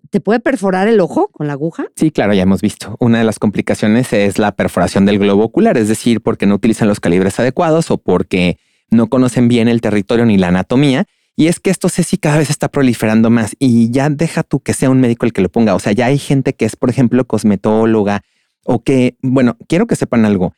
¿te 0.09 0.19
puede 0.19 0.39
perforar 0.39 0.87
el 0.87 0.99
ojo 0.99 1.29
con 1.31 1.47
la 1.47 1.53
aguja? 1.53 1.85
Sí, 1.95 2.09
claro, 2.09 2.33
ya 2.33 2.43
hemos 2.43 2.61
visto. 2.61 2.95
Una 2.99 3.19
de 3.19 3.23
las 3.23 3.37
complicaciones 3.37 4.11
es 4.13 4.39
la 4.39 4.53
perforación 4.53 5.05
del 5.05 5.19
globo 5.19 5.43
ocular, 5.43 5.77
es 5.77 5.87
decir, 5.87 6.21
porque 6.21 6.47
no 6.47 6.55
utilizan 6.55 6.87
los 6.87 6.99
calibres 6.99 7.39
adecuados 7.39 7.91
o 7.91 7.97
porque 7.99 8.57
no 8.89 9.07
conocen 9.07 9.47
bien 9.47 9.67
el 9.67 9.81
territorio 9.81 10.25
ni 10.25 10.37
la 10.37 10.47
anatomía. 10.47 11.05
Y 11.39 11.47
es 11.47 11.59
que 11.59 11.69
esto 11.69 11.87
si 11.87 12.17
cada 12.17 12.39
vez 12.39 12.49
está 12.49 12.67
proliferando 12.67 13.29
más 13.29 13.55
y 13.59 13.91
ya 13.91 14.09
deja 14.09 14.41
tú 14.43 14.59
que 14.59 14.73
sea 14.73 14.89
un 14.89 14.99
médico 14.99 15.25
el 15.25 15.33
que 15.33 15.41
lo 15.41 15.49
ponga. 15.49 15.75
O 15.75 15.79
sea, 15.79 15.93
ya 15.93 16.07
hay 16.07 16.17
gente 16.17 16.53
que 16.53 16.65
es, 16.65 16.75
por 16.75 16.89
ejemplo, 16.89 17.25
cosmetóloga 17.25 18.23
o 18.65 18.83
que, 18.83 19.17
bueno, 19.21 19.55
quiero 19.67 19.85
que 19.85 19.95
sepan 19.95 20.25
algo. 20.25 20.53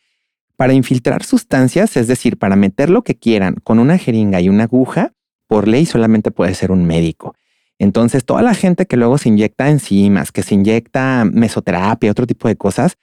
Para 0.55 0.73
infiltrar 0.73 1.23
sustancias, 1.23 1.97
es 1.97 2.07
decir, 2.07 2.37
para 2.37 2.55
meter 2.55 2.89
lo 2.89 3.03
que 3.03 3.15
quieran 3.15 3.55
con 3.63 3.77
una 3.77 3.97
jeringa 3.97 4.41
y 4.41 4.49
una 4.49 4.63
aguja, 4.63 5.13
por 5.47 5.67
ley 5.67 5.85
solamente 5.85 6.31
puede 6.31 6.55
ser 6.55 6.71
un 6.71 6.85
médico. 6.85 7.35
Entonces, 7.77 8.23
toda 8.23 8.41
la 8.41 8.53
gente 8.53 8.85
que 8.85 8.97
luego 8.97 9.17
se 9.17 9.29
inyecta 9.29 9.69
enzimas, 9.69 10.31
que 10.31 10.43
se 10.43 10.55
inyecta 10.55 11.25
mesoterapia, 11.29 12.11
otro 12.11 12.25
tipo 12.25 12.47
de 12.47 12.55
cosas, 12.55 12.97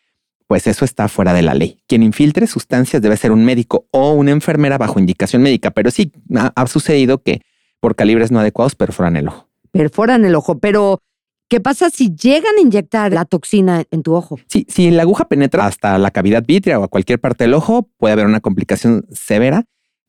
pues 0.47 0.67
eso 0.67 0.85
está 0.85 1.09
fuera 1.09 1.35
de 1.35 1.43
la 1.43 1.55
ley. 1.55 1.79
Quien 1.87 2.03
infiltre 2.03 2.47
sustancias 2.47 3.03
debe 3.03 3.17
ser 3.17 3.33
un 3.33 3.45
médico 3.45 3.87
o 3.91 4.13
una 4.13 4.31
enfermera 4.31 4.79
bajo 4.79 5.01
indicación 5.01 5.43
médica, 5.43 5.71
pero 5.71 5.91
sí 5.91 6.13
ha, 6.35 6.67
sucedido 6.67 7.23
que 7.23 7.43
por 7.81 7.97
calibres 7.97 8.31
no 8.31 8.41
adecuados 8.41 8.75
perforan 8.75 9.17
el 9.17 9.29
ojo. 9.29 9.49
Perforan 9.73 10.25
el 10.25 10.35
ojo, 10.35 10.59
pero 10.59 11.01
¿Qué 11.49 11.61
pasa 11.61 11.91
si 11.91 12.13
llegan 12.13 12.57
a 12.59 12.61
inyectar 12.61 13.13
la 13.13 13.25
toxina 13.25 13.85
en 13.93 14.03
tu 14.03 14.15
ojo? 14.15 14.37
Sí, 14.49 14.67
si 14.69 14.91
la 14.91 15.03
aguja 15.03 15.29
penetra 15.29 15.65
hasta 15.67 15.97
la 15.97 16.11
cavidad 16.11 16.43
vítrea 16.45 16.81
o 16.81 16.83
a 16.83 16.89
cualquier 16.89 17.21
parte 17.21 17.45
del 17.45 17.55
ojo, 17.55 17.89
puede 17.99 18.15
haber 18.15 18.27
una 18.27 18.41
complicación 18.41 19.07
severa 19.13 19.65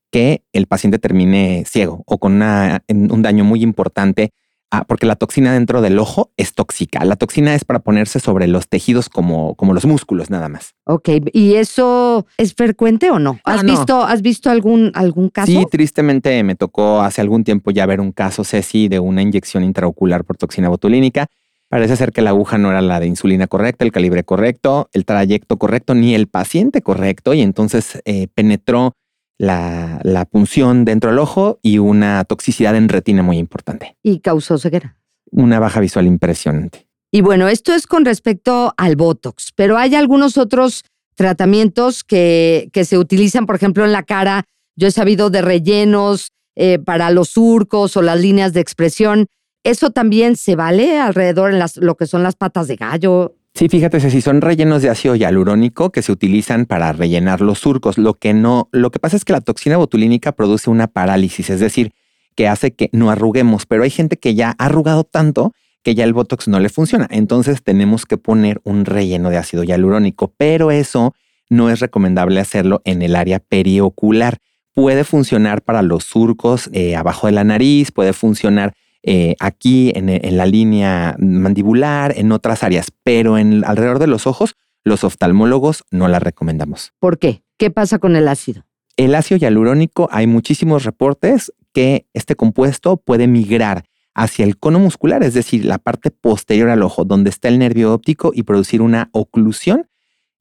que 0.10 0.44
el 0.52 0.66
paciente 0.66 0.98
termine 0.98 1.64
ciego 1.68 2.02
o 2.08 2.18
con 2.18 2.42
un 2.42 3.22
daño 3.22 3.44
muy 3.44 3.62
importante 3.62 4.32
Ah, 4.70 4.84
porque 4.86 5.06
la 5.06 5.16
toxina 5.16 5.54
dentro 5.54 5.82
del 5.82 5.98
ojo 5.98 6.32
es 6.36 6.54
tóxica. 6.54 7.06
La 7.06 7.16
toxina 7.16 7.56
es 7.56 7.64
para 7.64 7.80
ponerse 7.80 8.20
sobre 8.20 8.48
los 8.48 8.68
tejidos 8.68 9.08
como, 9.08 9.56
como 9.56 9.74
los 9.74 9.86
músculos, 9.86 10.30
nada 10.30 10.50
más. 10.50 10.76
Ok, 10.84 11.10
¿y 11.32 11.56
eso 11.56 12.28
es 12.38 12.54
frecuente 12.54 13.10
o 13.10 13.18
no? 13.18 13.40
¿Has, 13.46 13.64
Visto, 13.64 14.04
¿has 14.04 14.22
visto 14.22 14.50
algún, 14.50 14.92
algún 14.94 15.30
caso? 15.30 15.52
Sí, 15.52 15.66
tristemente 15.72 16.44
me 16.44 16.56
tocó 16.56 17.02
hace 17.02 17.22
algún 17.22 17.46
tiempo 17.46 17.72
ya 17.72 17.86
ver 17.86 18.02
un 18.02 18.12
caso, 18.12 18.44
Ceci, 18.44 18.90
de 18.90 19.00
una 19.00 19.22
inyección 19.22 19.64
intraocular 19.64 20.26
por 20.26 20.36
toxina 20.36 20.68
botulínica. 20.68 21.28
Parece 21.70 21.96
ser 21.96 22.12
que 22.12 22.22
la 22.22 22.32
aguja 22.32 22.58
no 22.58 22.70
era 22.70 22.82
la 22.82 23.00
de 23.00 23.08
insulina 23.08 23.48
correcta, 23.48 23.86
el 23.86 23.92
calibre 23.92 24.24
correcto, 24.24 24.90
el 24.94 25.06
trayecto 25.06 25.58
correcto, 25.58 25.96
ni 25.96 26.14
el 26.14 26.28
paciente 26.28 26.82
correcto, 26.82 27.34
y 27.34 27.42
entonces 27.42 28.02
eh, 28.06 28.28
penetró 28.34 28.96
la, 29.38 30.00
la, 30.04 30.26
punción 30.26 30.86
dentro 30.86 31.10
del 31.10 31.20
ojo 31.20 31.60
y 31.62 31.78
una 31.78 32.24
toxicidad 32.26 32.76
en 32.76 32.90
retina 32.90 33.24
muy 33.24 33.38
importante. 33.38 33.96
Y 34.04 34.20
causó 34.20 34.58
ceguera. 34.58 34.98
Una 35.32 35.60
baja 35.60 35.80
visual 35.80 36.08
impresionante. 36.08 36.88
Y 37.12 37.22
bueno, 37.22 37.48
esto 37.48 37.74
es 37.74 37.88
con 37.88 38.06
respecto 38.06 38.74
al 38.78 38.96
Botox, 38.96 39.52
pero 39.56 39.78
hay 39.78 39.96
algunos 39.96 40.38
otros 40.38 40.84
tratamientos 41.16 42.04
que, 42.04 42.70
que 42.74 42.86
se 42.86 42.98
utilizan, 42.98 43.46
por 43.46 43.56
ejemplo, 43.56 43.86
en 43.86 43.92
la 43.92 44.04
cara. 44.04 44.44
Yo 44.76 44.88
he 44.88 44.92
sabido 44.92 45.30
de 45.30 45.42
rellenos 45.42 46.32
eh, 46.60 46.80
para 46.80 47.12
los 47.12 47.30
surcos 47.30 47.96
o 47.98 48.02
las 48.02 48.20
líneas 48.20 48.52
de 48.52 48.62
expresión. 48.62 49.28
¿Eso 49.64 49.92
también 49.92 50.36
se 50.36 50.56
vale 50.56 51.00
alrededor 51.00 51.52
en 51.52 51.60
las, 51.60 51.78
lo 51.78 51.96
que 51.96 52.08
son 52.08 52.24
las 52.24 52.36
patas 52.36 52.68
de 52.68 52.78
gallo? 52.78 53.37
Sí, 53.58 53.70
fíjate, 53.70 54.00
si 54.00 54.22
son 54.22 54.42
rellenos 54.42 54.84
de 54.84 54.92
ácido 54.92 55.16
hialurónico 55.16 55.90
que 55.90 56.04
se 56.04 56.12
utilizan 56.12 56.68
para 56.68 56.94
rellenar 56.94 57.42
los 57.42 57.58
surcos. 57.58 57.98
Lo 57.98 58.14
que 58.14 58.36
no, 58.36 58.70
lo 58.72 58.92
que 58.92 59.00
pasa 59.00 59.16
es 59.16 59.26
que 59.26 59.34
la 59.34 59.42
toxina 59.42 59.78
botulínica 59.78 60.32
produce 60.34 60.70
una 60.70 60.86
parálisis, 60.86 61.50
es 61.50 61.60
decir, 61.60 61.92
que 62.36 62.48
hace 62.48 62.76
que 62.76 62.92
no 62.92 63.10
arruguemos, 63.10 63.66
pero 63.66 63.82
hay 63.82 63.90
gente 63.90 64.18
que 64.18 64.36
ya 64.36 64.54
ha 64.60 64.66
arrugado 64.66 65.06
tanto 65.06 65.54
que 65.82 65.96
ya 65.96 66.04
el 66.04 66.14
Botox 66.14 66.48
no 66.48 66.60
le 66.60 66.70
funciona. 66.70 67.08
Entonces 67.10 67.64
tenemos 67.64 68.06
que 68.06 68.18
poner 68.18 68.62
un 68.64 68.86
relleno 68.86 69.32
de 69.32 69.38
ácido 69.38 69.64
hialurónico, 69.64 70.32
pero 70.38 70.70
eso 70.70 71.16
no 71.50 71.72
es 71.72 71.80
recomendable 71.80 72.40
hacerlo 72.40 72.84
en 72.86 73.02
el 73.02 73.16
área 73.16 73.40
periocular. 73.40 74.38
Puede 74.76 75.04
funcionar 75.04 75.64
para 75.64 75.82
los 75.82 76.04
surcos 76.04 76.70
eh, 76.74 76.96
abajo 76.96 77.26
de 77.26 77.34
la 77.34 77.44
nariz, 77.44 77.92
puede 77.92 78.14
funcionar 78.14 78.76
eh, 79.10 79.38
aquí 79.40 79.94
en, 79.96 80.36
la 80.36 80.46
línea 80.46 81.16
mandibular, 81.18 82.14
en 82.18 82.34
otras 82.34 82.62
áreas, 82.62 82.92
pero 83.04 83.38
en 83.38 83.64
alrededor 83.64 84.00
de 84.00 84.08
los 84.08 84.28
ojos, 84.28 84.58
los 84.84 85.06
oftalmólogos 85.06 85.86
no 85.92 86.10
la 86.10 86.20
recomendamos. 86.20 86.92
¿Por 87.00 87.18
qué? 87.18 87.42
¿Qué 87.56 87.72
pasa 87.72 88.00
con 88.00 88.18
el 88.18 88.28
ácido? 88.28 88.66
El 88.98 89.16
ácido 89.16 89.38
hialurónico, 89.38 90.10
hay 90.12 90.28
muchísimos 90.28 90.84
reportes 90.84 91.54
que 91.72 92.06
este 92.14 92.36
compuesto 92.36 92.98
puede 92.98 93.28
migrar 93.28 93.86
hacia 94.14 94.44
el 94.44 94.58
cono 94.58 94.80
muscular, 94.80 95.24
es 95.24 95.34
decir, 95.34 95.64
la 95.64 95.78
parte 95.78 96.12
posterior 96.12 96.70
al 96.70 96.84
ojo, 96.84 97.06
donde 97.06 97.30
está 97.30 97.48
el 97.48 97.60
nervio 97.60 97.94
óptico 97.94 98.32
y 98.34 98.44
producir 98.44 98.82
una 98.82 99.08
oclusión 99.14 99.88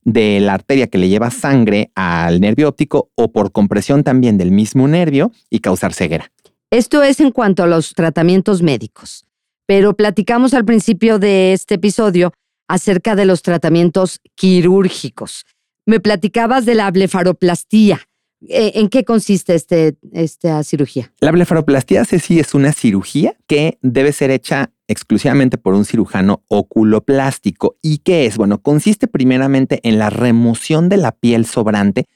de 0.02 0.40
la 0.40 0.54
arteria 0.54 0.88
que 0.88 0.98
le 0.98 1.08
lleva 1.08 1.30
sangre 1.30 1.92
al 1.94 2.40
nervio 2.40 2.68
óptico 2.68 3.10
o 3.14 3.30
por 3.30 3.52
compresión 3.52 4.02
también 4.02 4.38
del 4.38 4.50
mismo 4.50 4.88
nervio 4.88 5.30
y 5.50 5.60
causar 5.60 5.92
ceguera. 5.92 6.32
Esto 6.70 7.04
es 7.04 7.20
en 7.20 7.30
cuanto 7.30 7.62
a 7.62 7.68
los 7.68 7.94
tratamientos 7.94 8.60
médicos, 8.60 9.24
pero 9.66 9.94
platicamos 9.94 10.52
al 10.52 10.64
principio 10.64 11.20
de 11.20 11.52
este 11.52 11.76
episodio 11.76 12.32
acerca 12.66 13.14
de 13.14 13.24
los 13.24 13.42
tratamientos 13.42 14.20
quirúrgicos. 14.34 15.44
Me 15.86 16.00
platicabas 16.00 16.66
de 16.66 16.74
la 16.74 16.90
blefaroplastía. 16.90 18.00
Eh, 18.48 18.72
¿En 18.74 18.88
qué 18.88 19.04
consiste 19.04 19.54
este, 19.54 19.96
esta 20.12 20.64
cirugía? 20.64 21.12
La 21.20 21.30
blefaroplastía, 21.30 22.04
sí 22.04 22.40
es 22.40 22.52
una 22.52 22.72
cirugía 22.72 23.36
que 23.46 23.78
debe 23.82 24.12
ser 24.12 24.32
hecha 24.32 24.72
exclusivamente 24.88 25.58
por 25.58 25.74
un 25.74 25.84
cirujano 25.84 26.42
oculoplástico. 26.48 27.76
¿Y 27.80 27.98
qué 27.98 28.26
es? 28.26 28.36
Bueno, 28.36 28.60
consiste 28.60 29.06
primeramente 29.06 29.78
en 29.84 29.98
la 29.98 30.10
remoción 30.10 30.88
de 30.88 30.96
la 30.96 31.12
piel 31.12 31.46
sobrante 31.46 32.06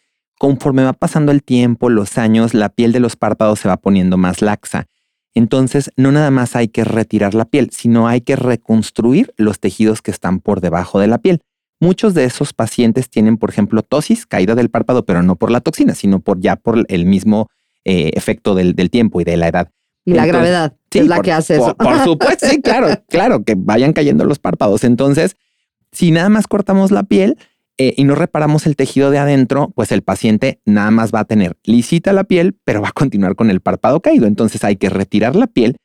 conforme 0.41 0.85
va 0.85 0.95
pasando 0.95 1.33
el 1.33 1.43
tiempo, 1.43 1.91
los 1.91 2.17
años, 2.17 2.55
la 2.55 2.71
piel 2.71 2.93
de 2.93 3.01
los 3.01 3.15
párpados 3.15 3.61
se 3.61 3.69
va 3.69 3.77
poniendo 3.77 4.17
más 4.17 4.41
laxa. 4.41 4.87
Entonces, 5.35 5.91
no 5.97 6.13
nada 6.13 6.31
más 6.31 6.57
hay 6.57 6.69
que 6.69 6.83
retirar 6.83 7.35
la 7.35 7.45
piel, 7.45 7.69
sino 7.73 8.09
hay 8.09 8.23
que 8.23 8.37
reconstruir 8.37 9.35
los 9.37 9.61
tejidos 9.61 10.01
que 10.01 10.11
están 10.11 10.41
por 10.41 10.63
debajo 10.63 10.99
de 10.99 11.09
la 11.09 11.19
piel. 11.19 11.43
Muchos 11.79 12.15
de 12.15 12.25
esos 12.25 12.55
pacientes 12.55 13.11
tienen, 13.11 13.37
por 13.37 13.51
ejemplo, 13.51 13.83
tosis, 13.83 14.25
caída 14.25 14.55
del 14.55 14.71
párpado, 14.71 15.05
pero 15.05 15.23
no 15.23 15.37
por 15.37 15.51
la 15.51 15.61
toxina, 15.61 15.95
sino 15.95 16.21
por 16.21 16.41
ya 16.41 16.57
por 16.57 16.87
el 16.89 17.05
mismo 17.05 17.51
eh, 17.85 18.13
efecto 18.15 18.55
del, 18.55 18.75
tiempo 18.89 19.21
y 19.21 19.25
de 19.25 19.37
la 19.37 19.49
edad. 19.49 19.69
Y 20.07 20.15
la 20.15 20.25
gravedad, 20.25 20.73
es 20.91 21.07
la 21.07 21.21
que 21.21 21.33
hace 21.33 21.57
eso. 21.57 21.77
Por, 21.77 21.99
supuesto, 22.05 22.49
sí, 22.49 22.63
claro, 22.63 22.89
claro, 23.11 23.45
que 23.45 23.57
vayan 23.59 23.93
cayendo 23.93 24.25
los 24.25 24.39
párpados. 24.39 24.85
Entonces, 24.85 25.37
si 25.93 26.13
nada 26.13 26.31
más 26.31 26.47
cortamos 26.47 26.91
la 26.93 27.03
piel, 27.03 27.37
eh, 27.79 27.95
y 27.97 28.05
no 28.05 28.15
reparamos 28.15 28.67
el 28.67 28.77
tejido 28.77 29.11
de 29.11 29.19
adentro, 29.19 29.73
pues 29.75 29.93
el 29.93 30.03
paciente 30.03 30.61
nada 30.65 30.91
más 30.91 31.13
va 31.13 31.21
a 31.21 31.25
tener 31.25 31.57
lisita 31.65 32.13
la 32.13 32.25
piel, 32.25 32.59
pero 32.65 32.83
va 32.83 32.89
a 32.89 32.93
continuar 32.93 33.37
con 33.37 33.51
el 33.51 33.61
párpado 33.61 34.01
caído. 34.01 34.27
Entonces 34.27 34.65
hay 34.65 34.77
que 34.77 34.91
retirar 34.91 35.37
la 35.37 35.47
piel, 35.47 35.77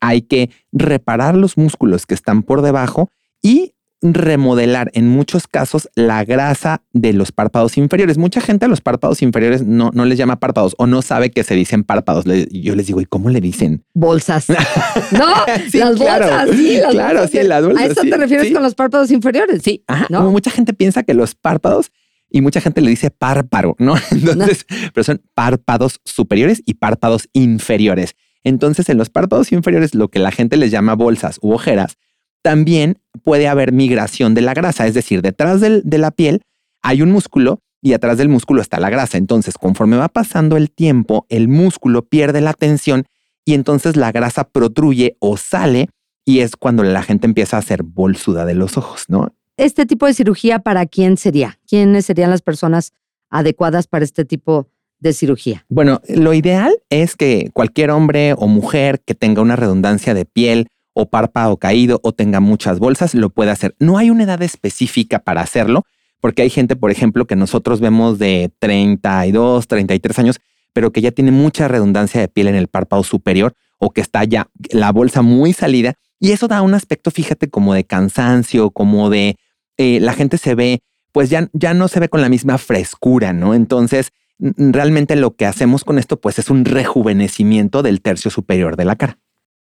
hay 0.00 0.22
que 0.22 0.50
reparar 0.72 1.34
los 1.36 1.58
músculos 1.58 2.06
que 2.06 2.14
están 2.14 2.42
por 2.42 2.62
debajo 2.62 3.10
y 3.42 3.74
remodelar 4.02 4.90
en 4.94 5.08
muchos 5.08 5.46
casos 5.46 5.88
la 5.94 6.24
grasa 6.24 6.82
de 6.92 7.12
los 7.12 7.32
párpados 7.32 7.76
inferiores. 7.76 8.18
Mucha 8.18 8.40
gente 8.40 8.64
a 8.64 8.68
los 8.68 8.80
párpados 8.80 9.22
inferiores 9.22 9.62
no, 9.62 9.90
no 9.92 10.04
les 10.04 10.18
llama 10.18 10.40
párpados 10.40 10.74
o 10.78 10.86
no 10.86 11.02
sabe 11.02 11.30
que 11.30 11.44
se 11.44 11.54
dicen 11.54 11.84
párpados. 11.84 12.24
yo 12.50 12.74
les 12.74 12.86
digo, 12.86 13.00
¿y 13.00 13.06
cómo 13.06 13.30
le 13.30 13.40
dicen? 13.40 13.84
Bolsas. 13.94 14.48
no, 15.12 15.26
las 15.72 15.98
bolsas, 15.98 16.50
sí, 16.50 16.78
las 16.78 16.92
claro, 16.92 17.28
sí, 17.28 17.42
las 17.42 17.64
bolsas. 17.64 17.82
¿A 17.82 17.86
eso 17.86 18.02
te 18.02 18.16
refieres 18.16 18.52
con 18.52 18.62
los 18.62 18.74
párpados 18.74 19.10
inferiores? 19.10 19.62
Sí, 19.62 19.84
Como 20.08 20.30
mucha 20.30 20.50
gente 20.50 20.72
piensa 20.72 21.02
que 21.02 21.14
los 21.14 21.34
párpados 21.34 21.92
y 22.30 22.40
mucha 22.40 22.60
gente 22.60 22.80
le 22.80 22.90
dice 22.90 23.10
párparo, 23.10 23.74
¿no? 23.78 23.94
Entonces, 24.10 24.64
pero 24.94 25.04
son 25.04 25.20
párpados 25.34 26.00
superiores 26.04 26.62
y 26.64 26.74
párpados 26.74 27.28
inferiores. 27.32 28.14
Entonces, 28.44 28.88
en 28.88 28.96
los 28.96 29.10
párpados 29.10 29.52
inferiores, 29.52 29.94
lo 29.94 30.08
que 30.08 30.18
la 30.18 30.30
gente 30.30 30.56
les 30.56 30.70
llama 30.70 30.94
bolsas 30.94 31.38
u 31.42 31.52
ojeras, 31.52 31.98
también 32.42 32.98
puede 33.22 33.48
haber 33.48 33.72
migración 33.72 34.34
de 34.34 34.40
la 34.40 34.54
grasa, 34.54 34.86
es 34.86 34.94
decir, 34.94 35.22
detrás 35.22 35.60
de 35.60 35.98
la 35.98 36.10
piel 36.10 36.42
hay 36.82 37.02
un 37.02 37.10
músculo 37.10 37.60
y 37.82 37.92
atrás 37.92 38.18
del 38.18 38.28
músculo 38.28 38.62
está 38.62 38.78
la 38.80 38.90
grasa. 38.90 39.18
Entonces, 39.18 39.54
conforme 39.58 39.96
va 39.96 40.08
pasando 40.08 40.56
el 40.56 40.70
tiempo, 40.70 41.26
el 41.28 41.48
músculo 41.48 42.02
pierde 42.02 42.40
la 42.40 42.52
tensión 42.52 43.04
y 43.44 43.54
entonces 43.54 43.96
la 43.96 44.12
grasa 44.12 44.44
protruye 44.44 45.16
o 45.18 45.36
sale 45.36 45.88
y 46.24 46.40
es 46.40 46.56
cuando 46.56 46.82
la 46.82 47.02
gente 47.02 47.26
empieza 47.26 47.56
a 47.56 47.60
hacer 47.60 47.82
bolsuda 47.82 48.44
de 48.44 48.54
los 48.54 48.76
ojos, 48.76 49.04
¿no? 49.08 49.32
Este 49.56 49.86
tipo 49.86 50.06
de 50.06 50.14
cirugía, 50.14 50.60
¿para 50.60 50.86
quién 50.86 51.16
sería? 51.16 51.58
¿Quiénes 51.68 52.06
serían 52.06 52.30
las 52.30 52.42
personas 52.42 52.92
adecuadas 53.30 53.86
para 53.86 54.04
este 54.04 54.24
tipo 54.24 54.68
de 55.00 55.12
cirugía? 55.12 55.64
Bueno, 55.68 56.00
lo 56.08 56.32
ideal 56.32 56.74
es 56.88 57.16
que 57.16 57.50
cualquier 57.52 57.90
hombre 57.90 58.34
o 58.34 58.46
mujer 58.46 59.00
que 59.04 59.14
tenga 59.14 59.42
una 59.42 59.56
redundancia 59.56 60.14
de 60.14 60.24
piel 60.24 60.68
o 61.00 61.08
párpado 61.08 61.56
caído 61.56 62.00
o 62.02 62.12
tenga 62.12 62.40
muchas 62.40 62.78
bolsas, 62.78 63.14
lo 63.14 63.30
puede 63.30 63.50
hacer. 63.50 63.74
No 63.78 63.98
hay 63.98 64.10
una 64.10 64.24
edad 64.24 64.42
específica 64.42 65.18
para 65.20 65.40
hacerlo, 65.40 65.84
porque 66.20 66.42
hay 66.42 66.50
gente, 66.50 66.76
por 66.76 66.90
ejemplo, 66.90 67.26
que 67.26 67.36
nosotros 67.36 67.80
vemos 67.80 68.18
de 68.18 68.52
32, 68.58 69.66
33 69.66 70.18
años, 70.18 70.40
pero 70.72 70.92
que 70.92 71.00
ya 71.00 71.10
tiene 71.10 71.32
mucha 71.32 71.68
redundancia 71.68 72.20
de 72.20 72.28
piel 72.28 72.48
en 72.48 72.54
el 72.54 72.68
párpado 72.68 73.02
superior 73.02 73.54
o 73.78 73.90
que 73.90 74.00
está 74.00 74.24
ya 74.24 74.48
la 74.70 74.92
bolsa 74.92 75.22
muy 75.22 75.52
salida. 75.52 75.94
Y 76.18 76.32
eso 76.32 76.48
da 76.48 76.62
un 76.62 76.74
aspecto, 76.74 77.10
fíjate, 77.10 77.48
como 77.48 77.72
de 77.72 77.84
cansancio, 77.84 78.70
como 78.70 79.08
de 79.08 79.36
eh, 79.78 79.98
la 80.00 80.12
gente 80.12 80.36
se 80.36 80.54
ve, 80.54 80.82
pues 81.12 81.30
ya, 81.30 81.48
ya 81.54 81.72
no 81.72 81.88
se 81.88 82.00
ve 82.00 82.10
con 82.10 82.20
la 82.20 82.28
misma 82.28 82.58
frescura, 82.58 83.32
¿no? 83.32 83.54
Entonces, 83.54 84.12
realmente 84.38 85.16
lo 85.16 85.34
que 85.34 85.46
hacemos 85.46 85.84
con 85.84 85.98
esto, 85.98 86.20
pues 86.20 86.38
es 86.38 86.50
un 86.50 86.66
rejuvenecimiento 86.66 87.82
del 87.82 88.02
tercio 88.02 88.30
superior 88.30 88.76
de 88.76 88.84
la 88.84 88.96
cara. 88.96 89.18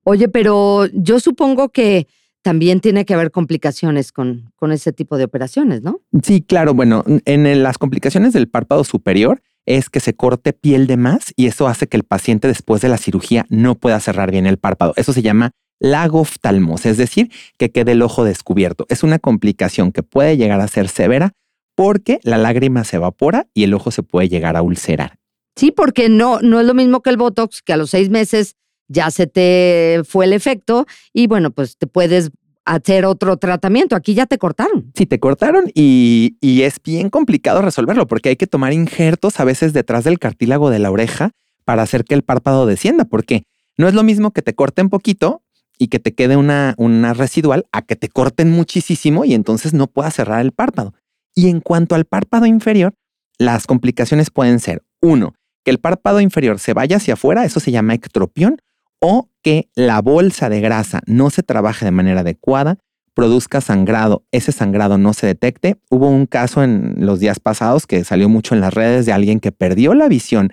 Oye, 0.04 0.28
pero 0.28 0.87
yo 0.92 1.21
supongo 1.21 1.68
que 1.71 2.09
también 2.42 2.80
tiene 2.80 3.04
que 3.04 3.14
haber 3.14 3.30
complicaciones 3.30 4.11
con, 4.11 4.52
con 4.56 4.73
ese 4.73 4.92
tipo 4.92 5.16
de 5.16 5.25
operaciones, 5.25 5.82
¿no? 5.82 6.00
Sí, 6.23 6.42
claro. 6.42 6.75
Bueno, 6.75 7.04
en 7.06 7.62
las 7.62 7.78
complicaciones 7.78 8.32
del 8.32 8.49
párpado 8.49 8.82
superior 8.85 9.42
es 9.64 9.88
que 9.88 10.00
se 10.00 10.14
corte 10.14 10.52
piel 10.52 10.87
de 10.87 10.97
más 10.97 11.32
y 11.37 11.47
eso 11.47 11.68
hace 11.68 11.87
que 11.87 11.97
el 11.97 12.02
paciente 12.02 12.49
después 12.49 12.82
de 12.82 12.88
la 12.88 12.99
cirugía 12.99 13.47
no 13.49 13.76
pueda 13.76 14.00
cerrar 14.00 14.30
bien 14.30 14.47
el 14.47 14.59
párpado. 14.59 14.92
Eso 14.97 15.12
se 15.12 15.23
llama 15.23 15.52
lagoftalmos, 15.78 16.87
es 16.87 16.97
decir, 16.97 17.30
que 17.59 17.71
quede 17.71 17.92
el 17.92 18.02
ojo 18.02 18.25
descubierto. 18.25 18.87
Es 18.88 19.02
una 19.02 19.18
complicación 19.18 19.92
que 19.92 20.02
puede 20.02 20.37
llegar 20.37 20.61
a 20.61 20.68
ser 20.68 20.88
severa 20.88 21.32
porque 21.75 22.21
la 22.23 22.38
lágrima 22.38 22.85
se 22.85 22.97
evapora 22.97 23.49
y 23.54 23.64
el 23.64 23.75
ojo 23.75 23.90
se 23.90 24.02
puede 24.02 24.28
llegar 24.28 24.56
a 24.56 24.62
ulcerar. 24.62 25.18
Sí, 25.56 25.71
porque 25.71 26.09
no, 26.09 26.40
no 26.40 26.61
es 26.61 26.66
lo 26.66 26.75
mismo 26.75 27.02
que 27.02 27.11
el 27.11 27.16
Botox, 27.16 27.62
que 27.62 27.73
a 27.73 27.76
los 27.76 27.90
seis 27.90 28.11
meses 28.11 28.56
ya 28.92 29.11
se 29.11 29.26
te 29.26 30.02
fue 30.04 30.26
el 30.26 30.32
efecto 30.32 30.87
y 31.12 31.26
bueno, 31.26 31.50
pues 31.50 31.76
te 31.76 31.87
puedes 31.87 32.30
hacer 32.64 33.04
otro 33.04 33.37
tratamiento. 33.37 33.96
Aquí 33.96 34.14
ya 34.14 34.26
te 34.26 34.38
cortaron. 34.38 34.92
Sí, 34.94 35.06
te 35.06 35.18
cortaron 35.18 35.70
y, 35.75 36.37
es 36.40 36.76
bien 36.82 37.11
complicado 37.11 37.62
resolverlo 37.62 38.06
porque 38.06 38.28
hay 38.28 38.37
que 38.37 38.46
tomar 38.46 38.72
injertos 38.72 39.40
a 39.40 39.44
veces 39.44 39.72
detrás 39.72 40.04
del 40.04 40.18
cartílago 40.18 40.70
de 40.70 40.78
la 40.78 40.90
oreja 40.90 41.32
para 41.64 41.82
hacer 41.82 42.04
que 42.04 42.14
el 42.14 42.22
párpado 42.22 42.66
descienda, 42.66 43.04
porque 43.04 43.44
no 43.76 43.88
es 43.88 43.94
lo 43.94 44.02
mismo 44.02 44.32
que 44.32 44.42
te 44.42 44.54
corten 44.54 44.88
poquito 44.90 45.42
y 45.78 45.88
que 45.88 45.99
te 45.99 46.14
quede 46.14 46.37
una, 46.37 46.75
una 46.76 47.14
residual 47.14 47.66
a 47.72 47.82
que 47.82 47.96
te 47.96 48.08
corten 48.08 48.50
muchísimo 48.50 49.25
y 49.25 49.34
entonces 49.34 49.72
no 49.75 49.87
puedas 49.87 50.14
cerrar 50.14 50.40
el 50.40 50.52
párpado. 50.52 50.94
Y 51.34 51.49
en 51.49 51.61
cuanto 51.61 51.94
al 51.94 52.04
párpado 52.04 52.46
inferior, 52.46 52.94
las 53.38 53.66
complicaciones 53.66 54.30
pueden 54.30 54.61
ser, 54.61 54.82
uno, 55.00 55.34
que 55.64 55.70
el 55.70 55.78
párpado 55.78 56.20
inferior 56.20 56.58
se 56.58 56.75
vaya 56.75 56.96
hacia 56.99 57.14
afuera, 57.14 57.44
eso 57.44 57.61
se 57.61 57.70
llama 57.70 57.94
ectropión, 57.94 58.58
o 59.02 59.28
que 59.42 59.68
la 59.75 60.00
bolsa 60.00 60.49
de 60.49 60.61
grasa 60.61 61.02
no 61.06 61.28
se 61.28 61.42
trabaje 61.42 61.85
de 61.85 61.90
manera 61.90 62.21
adecuada, 62.21 62.78
produzca 63.14 63.61
sangrado, 63.61 64.25
ese 64.30 64.52
sangrado 64.52 64.97
no 64.97 65.12
se 65.12 65.26
detecte. 65.26 65.76
Hubo 65.90 66.09
un 66.09 66.26
caso 66.26 66.62
en 66.62 66.94
los 66.99 67.18
días 67.18 67.40
pasados 67.40 67.87
que 67.87 68.04
salió 68.04 68.28
mucho 68.28 68.54
en 68.54 68.61
las 68.61 68.73
redes 68.73 69.04
de 69.04 69.12
alguien 69.12 69.40
que 69.40 69.52
perdió 69.52 69.92
la 69.94 70.09
visión 70.09 70.52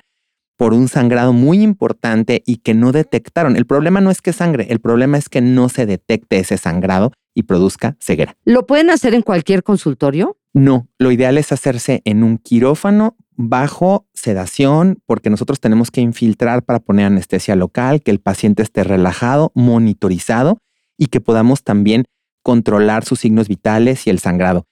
por 0.57 0.73
un 0.73 0.89
sangrado 0.89 1.31
muy 1.31 1.61
importante 1.61 2.43
y 2.45 2.57
que 2.57 2.73
no 2.73 2.91
detectaron. 2.91 3.55
El 3.55 3.65
problema 3.65 4.01
no 4.01 4.11
es 4.11 4.21
que 4.21 4.33
sangre, 4.33 4.67
el 4.69 4.81
problema 4.81 5.17
es 5.17 5.29
que 5.29 5.39
no 5.39 5.69
se 5.69 5.85
detecte 5.85 6.39
ese 6.39 6.57
sangrado 6.57 7.13
y 7.33 7.43
produzca 7.43 7.95
ceguera. 8.01 8.35
¿Lo 8.43 8.67
pueden 8.67 8.89
hacer 8.89 9.13
en 9.13 9.21
cualquier 9.21 9.63
consultorio? 9.63 10.37
No, 10.53 10.89
lo 10.97 11.11
ideal 11.11 11.37
es 11.37 11.53
hacerse 11.53 12.01
en 12.03 12.23
un 12.23 12.37
quirófano 12.37 13.15
bajo 13.41 14.05
sedación, 14.13 14.99
porque 15.05 15.29
nosotros 15.29 15.59
tenemos 15.59 15.91
que 15.91 16.01
infiltrar 16.01 16.63
para 16.63 16.79
poner 16.79 17.05
anestesia 17.05 17.55
local, 17.55 18.01
que 18.01 18.11
el 18.11 18.19
paciente 18.19 18.63
esté 18.63 18.83
relajado, 18.83 19.51
monitorizado 19.55 20.59
y 20.97 21.07
que 21.07 21.21
podamos 21.21 21.63
también 21.63 22.05
controlar 22.43 23.05
sus 23.05 23.19
signos 23.19 23.47
vitales 23.47 24.05
y 24.05 24.09
el 24.09 24.19
sangrado 24.19 24.67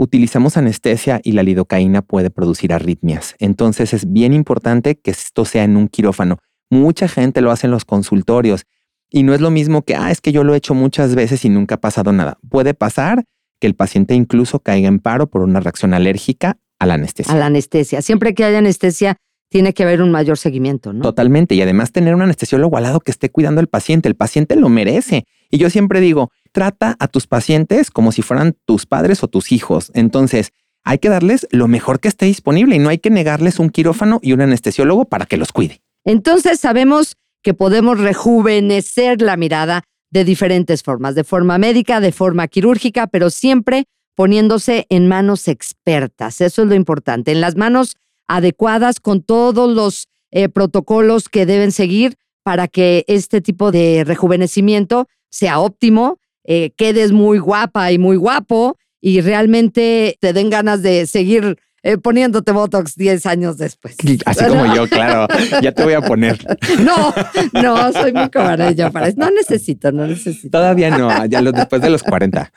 utilizamos 0.00 0.56
anestesia 0.56 1.20
y 1.22 1.32
la 1.32 1.42
lidocaína 1.42 2.00
puede 2.00 2.30
producir 2.30 2.72
arritmias. 2.72 3.34
Entonces 3.38 3.92
es 3.92 4.10
bien 4.10 4.32
importante 4.32 4.98
que 4.98 5.10
esto 5.10 5.44
sea 5.44 5.64
en 5.64 5.76
un 5.76 5.88
quirófano. 5.88 6.38
Mucha 6.70 7.06
gente 7.06 7.42
lo 7.42 7.50
hace 7.50 7.66
en 7.66 7.72
los 7.72 7.84
consultorios 7.84 8.64
y 9.10 9.24
no 9.24 9.34
es 9.34 9.42
lo 9.42 9.50
mismo 9.50 9.82
que, 9.82 9.96
ah, 9.96 10.10
es 10.10 10.22
que 10.22 10.32
yo 10.32 10.42
lo 10.42 10.54
he 10.54 10.56
hecho 10.56 10.72
muchas 10.72 11.14
veces 11.14 11.44
y 11.44 11.50
nunca 11.50 11.74
ha 11.74 11.80
pasado 11.82 12.12
nada. 12.12 12.38
Puede 12.48 12.72
pasar 12.72 13.24
que 13.60 13.66
el 13.66 13.74
paciente 13.74 14.14
incluso 14.14 14.60
caiga 14.60 14.88
en 14.88 15.00
paro 15.00 15.28
por 15.28 15.42
una 15.42 15.60
reacción 15.60 15.92
alérgica 15.92 16.56
a 16.80 16.86
la 16.86 16.94
anestesia. 16.94 17.32
A 17.32 17.36
la 17.36 17.46
anestesia. 17.46 18.02
Siempre 18.02 18.34
que 18.34 18.42
haya 18.42 18.58
anestesia, 18.58 19.16
tiene 19.50 19.74
que 19.74 19.82
haber 19.82 20.00
un 20.02 20.10
mayor 20.10 20.38
seguimiento, 20.38 20.92
¿no? 20.92 21.02
Totalmente. 21.02 21.54
Y 21.54 21.62
además 21.62 21.92
tener 21.92 22.14
un 22.14 22.22
anestesiólogo 22.22 22.76
al 22.76 22.84
lado 22.84 23.00
que 23.00 23.10
esté 23.10 23.30
cuidando 23.30 23.60
al 23.60 23.68
paciente. 23.68 24.08
El 24.08 24.16
paciente 24.16 24.56
lo 24.56 24.68
merece. 24.68 25.24
Y 25.50 25.58
yo 25.58 25.70
siempre 25.70 26.00
digo, 26.00 26.30
trata 26.52 26.96
a 26.98 27.08
tus 27.08 27.26
pacientes 27.26 27.90
como 27.90 28.10
si 28.10 28.22
fueran 28.22 28.56
tus 28.64 28.86
padres 28.86 29.22
o 29.22 29.28
tus 29.28 29.52
hijos. 29.52 29.90
Entonces, 29.94 30.52
hay 30.82 30.98
que 30.98 31.08
darles 31.08 31.46
lo 31.50 31.68
mejor 31.68 32.00
que 32.00 32.08
esté 32.08 32.26
disponible 32.26 32.76
y 32.76 32.78
no 32.78 32.88
hay 32.88 32.98
que 32.98 33.10
negarles 33.10 33.58
un 33.58 33.70
quirófano 33.70 34.18
y 34.22 34.32
un 34.32 34.40
anestesiólogo 34.40 35.04
para 35.04 35.26
que 35.26 35.36
los 35.36 35.52
cuide. 35.52 35.80
Entonces, 36.04 36.60
sabemos 36.60 37.16
que 37.42 37.52
podemos 37.52 37.98
rejuvenecer 37.98 39.20
la 39.20 39.36
mirada 39.36 39.82
de 40.10 40.24
diferentes 40.24 40.82
formas, 40.82 41.14
de 41.14 41.24
forma 41.24 41.58
médica, 41.58 42.00
de 42.00 42.12
forma 42.12 42.48
quirúrgica, 42.48 43.06
pero 43.06 43.30
siempre 43.30 43.84
poniéndose 44.20 44.84
en 44.90 45.08
manos 45.08 45.48
expertas. 45.48 46.42
Eso 46.42 46.60
es 46.60 46.68
lo 46.68 46.74
importante, 46.74 47.32
en 47.32 47.40
las 47.40 47.56
manos 47.56 47.96
adecuadas 48.28 49.00
con 49.00 49.22
todos 49.22 49.74
los 49.74 50.08
eh, 50.30 50.50
protocolos 50.50 51.30
que 51.30 51.46
deben 51.46 51.72
seguir 51.72 52.18
para 52.42 52.68
que 52.68 53.06
este 53.08 53.40
tipo 53.40 53.72
de 53.72 54.04
rejuvenecimiento 54.04 55.08
sea 55.30 55.58
óptimo 55.58 56.18
eh, 56.44 56.72
quedes 56.76 57.12
muy 57.12 57.38
guapa 57.38 57.92
y 57.92 57.98
muy 57.98 58.18
guapo 58.18 58.76
y 59.00 59.22
realmente 59.22 60.18
te 60.20 60.34
den 60.34 60.50
ganas 60.50 60.82
de 60.82 61.06
seguir 61.06 61.56
eh, 61.82 61.96
poniéndote 61.96 62.52
Botox 62.52 62.94
10 62.96 63.26
años 63.26 63.56
después. 63.56 63.96
Así 64.26 64.44
como 64.44 64.74
yo, 64.74 64.86
claro. 64.88 65.26
Ya 65.62 65.72
te 65.72 65.82
voy 65.82 65.94
a 65.94 66.00
poner. 66.00 66.38
No, 66.80 67.12
no, 67.52 67.92
soy 67.92 68.12
muy 68.12 68.30
cobarde 68.30 68.74
yo 68.74 68.90
para 68.92 69.08
eso. 69.08 69.16
No 69.18 69.30
necesito, 69.30 69.90
no 69.92 70.06
necesito. 70.06 70.58
Todavía 70.58 70.90
no, 70.90 71.26
ya 71.26 71.42
después 71.42 71.82
de 71.82 71.90
los 71.90 72.02
40. 72.02 72.52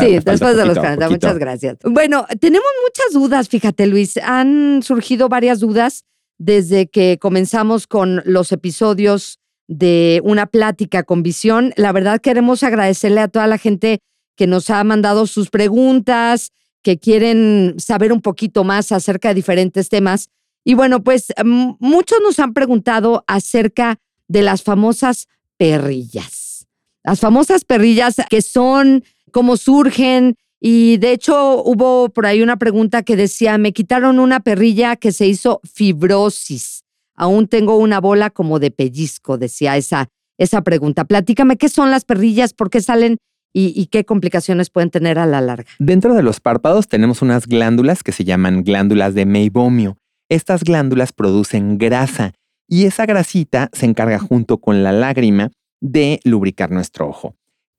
Sí, 0.00 0.18
después 0.24 0.56
de 0.56 0.66
los 0.66 0.78
40. 0.78 1.08
Muchas 1.08 1.38
gracias. 1.38 1.76
Bueno, 1.84 2.26
tenemos 2.40 2.68
muchas 2.84 3.12
dudas, 3.12 3.48
fíjate, 3.48 3.86
Luis. 3.86 4.16
Han 4.18 4.82
surgido 4.82 5.28
varias 5.28 5.60
dudas 5.60 6.04
desde 6.38 6.88
que 6.88 7.18
comenzamos 7.20 7.86
con 7.86 8.22
los 8.24 8.52
episodios 8.52 9.40
de 9.66 10.20
una 10.24 10.46
plática 10.46 11.02
con 11.02 11.22
visión. 11.22 11.72
La 11.76 11.92
verdad 11.92 12.20
queremos 12.20 12.62
agradecerle 12.62 13.20
a 13.20 13.28
toda 13.28 13.46
la 13.46 13.58
gente 13.58 14.00
que 14.36 14.46
nos 14.46 14.70
ha 14.70 14.82
mandado 14.84 15.26
sus 15.26 15.50
preguntas, 15.50 16.52
que 16.88 16.98
quieren 16.98 17.74
saber 17.76 18.14
un 18.14 18.22
poquito 18.22 18.64
más 18.64 18.92
acerca 18.92 19.28
de 19.28 19.34
diferentes 19.34 19.90
temas. 19.90 20.30
Y 20.64 20.72
bueno, 20.72 21.04
pues 21.04 21.34
muchos 21.44 22.18
nos 22.22 22.38
han 22.38 22.54
preguntado 22.54 23.24
acerca 23.26 23.98
de 24.26 24.40
las 24.40 24.62
famosas 24.62 25.28
perrillas. 25.58 26.66
Las 27.04 27.20
famosas 27.20 27.66
perrillas 27.66 28.16
que 28.30 28.40
son, 28.40 29.04
cómo 29.32 29.58
surgen. 29.58 30.36
Y 30.62 30.96
de 30.96 31.12
hecho 31.12 31.62
hubo 31.62 32.08
por 32.08 32.24
ahí 32.24 32.40
una 32.40 32.56
pregunta 32.56 33.02
que 33.02 33.16
decía, 33.16 33.58
me 33.58 33.74
quitaron 33.74 34.18
una 34.18 34.40
perrilla 34.40 34.96
que 34.96 35.12
se 35.12 35.26
hizo 35.26 35.60
fibrosis. 35.70 36.84
Aún 37.16 37.48
tengo 37.48 37.76
una 37.76 38.00
bola 38.00 38.30
como 38.30 38.60
de 38.60 38.70
pellizco, 38.70 39.36
decía 39.36 39.76
esa, 39.76 40.08
esa 40.38 40.62
pregunta. 40.62 41.04
Platícame, 41.04 41.58
¿qué 41.58 41.68
son 41.68 41.90
las 41.90 42.06
perrillas? 42.06 42.54
¿Por 42.54 42.70
qué 42.70 42.80
salen? 42.80 43.18
Y, 43.52 43.86
qué 43.86 44.04
complicaciones 44.04 44.70
pueden 44.70 44.90
tener 44.90 45.18
a 45.18 45.26
la 45.26 45.40
larga. 45.40 45.64
Dentro 45.78 46.14
de 46.14 46.22
los 46.22 46.38
párpados 46.38 46.86
tenemos 46.86 47.22
unas 47.22 47.46
glándulas 47.46 48.04
que 48.04 48.12
se 48.12 48.24
llaman 48.24 48.62
glándulas 48.62 49.14
de 49.14 49.26
meibomio. 49.26 49.96
Estas 50.28 50.62
glándulas 50.62 51.12
producen 51.12 51.78
grasa 51.78 52.34
y 52.68 52.84
esa 52.84 53.06
grasita 53.06 53.70
se 53.72 53.86
encarga 53.86 54.18
junto 54.18 54.58
con 54.58 54.84
la 54.84 54.92
lágrima 54.92 55.50
de 55.80 56.20
lubricar 56.24 56.70
nuestro 56.70 57.08
ojo. 57.08 57.34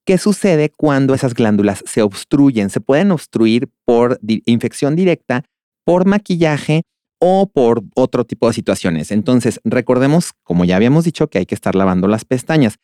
¿Qué 0.05 0.17
sucede 0.17 0.71
cuando 0.75 1.13
esas 1.13 1.35
glándulas 1.35 1.83
se 1.85 2.01
obstruyen? 2.01 2.71
Se 2.71 2.81
pueden 2.81 3.11
obstruir 3.11 3.69
por 3.85 4.19
infección 4.45 4.95
directa, 4.95 5.43
por 5.85 6.05
maquillaje 6.07 6.81
o 7.19 7.47
por 7.47 7.83
otro 7.95 8.25
tipo 8.25 8.47
de 8.47 8.53
situaciones. 8.53 9.11
Entonces, 9.11 9.59
recordemos, 9.63 10.31
como 10.43 10.65
ya 10.65 10.77
habíamos 10.77 11.05
dicho, 11.05 11.27
que 11.27 11.37
hay 11.37 11.45
que 11.45 11.55
estar 11.55 11.75
lavando 11.75 12.07
las 12.07 12.25
pestañas. 12.25 12.77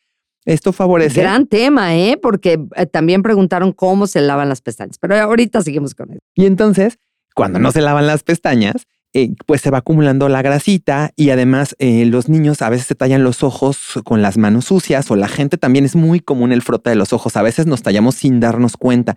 Esto 0.46 0.72
favorece. 0.72 1.20
Gran 1.20 1.46
tema, 1.46 1.96
¿eh? 1.96 2.18
Porque 2.20 2.60
eh, 2.76 2.86
también 2.86 3.22
preguntaron 3.22 3.72
cómo 3.72 4.06
se 4.06 4.20
lavan 4.20 4.48
las 4.48 4.62
pestañas, 4.62 4.96
pero 4.98 5.16
ahorita 5.16 5.60
seguimos 5.60 5.94
con 5.94 6.12
eso. 6.12 6.20
Y 6.34 6.46
entonces, 6.46 6.98
cuando 7.34 7.58
no 7.58 7.72
se 7.72 7.82
lavan 7.82 8.06
las 8.06 8.22
pestañas, 8.22 8.86
eh, 9.12 9.34
pues 9.46 9.60
se 9.60 9.70
va 9.70 9.78
acumulando 9.78 10.28
la 10.28 10.42
grasita 10.42 11.10
y 11.16 11.30
además 11.30 11.74
eh, 11.78 12.04
los 12.06 12.28
niños 12.28 12.62
a 12.62 12.68
veces 12.68 12.86
se 12.86 12.94
tallan 12.94 13.24
los 13.24 13.42
ojos 13.42 14.00
con 14.04 14.22
las 14.22 14.36
manos 14.36 14.66
sucias 14.66 15.10
o 15.10 15.16
la 15.16 15.26
gente 15.26 15.56
también 15.56 15.84
es 15.84 15.96
muy 15.96 16.20
común 16.20 16.52
el 16.52 16.62
frota 16.62 16.90
de 16.90 16.96
los 16.96 17.12
ojos. 17.12 17.36
A 17.36 17.42
veces 17.42 17.66
nos 17.66 17.82
tallamos 17.82 18.14
sin 18.14 18.40
darnos 18.40 18.76
cuenta 18.76 19.16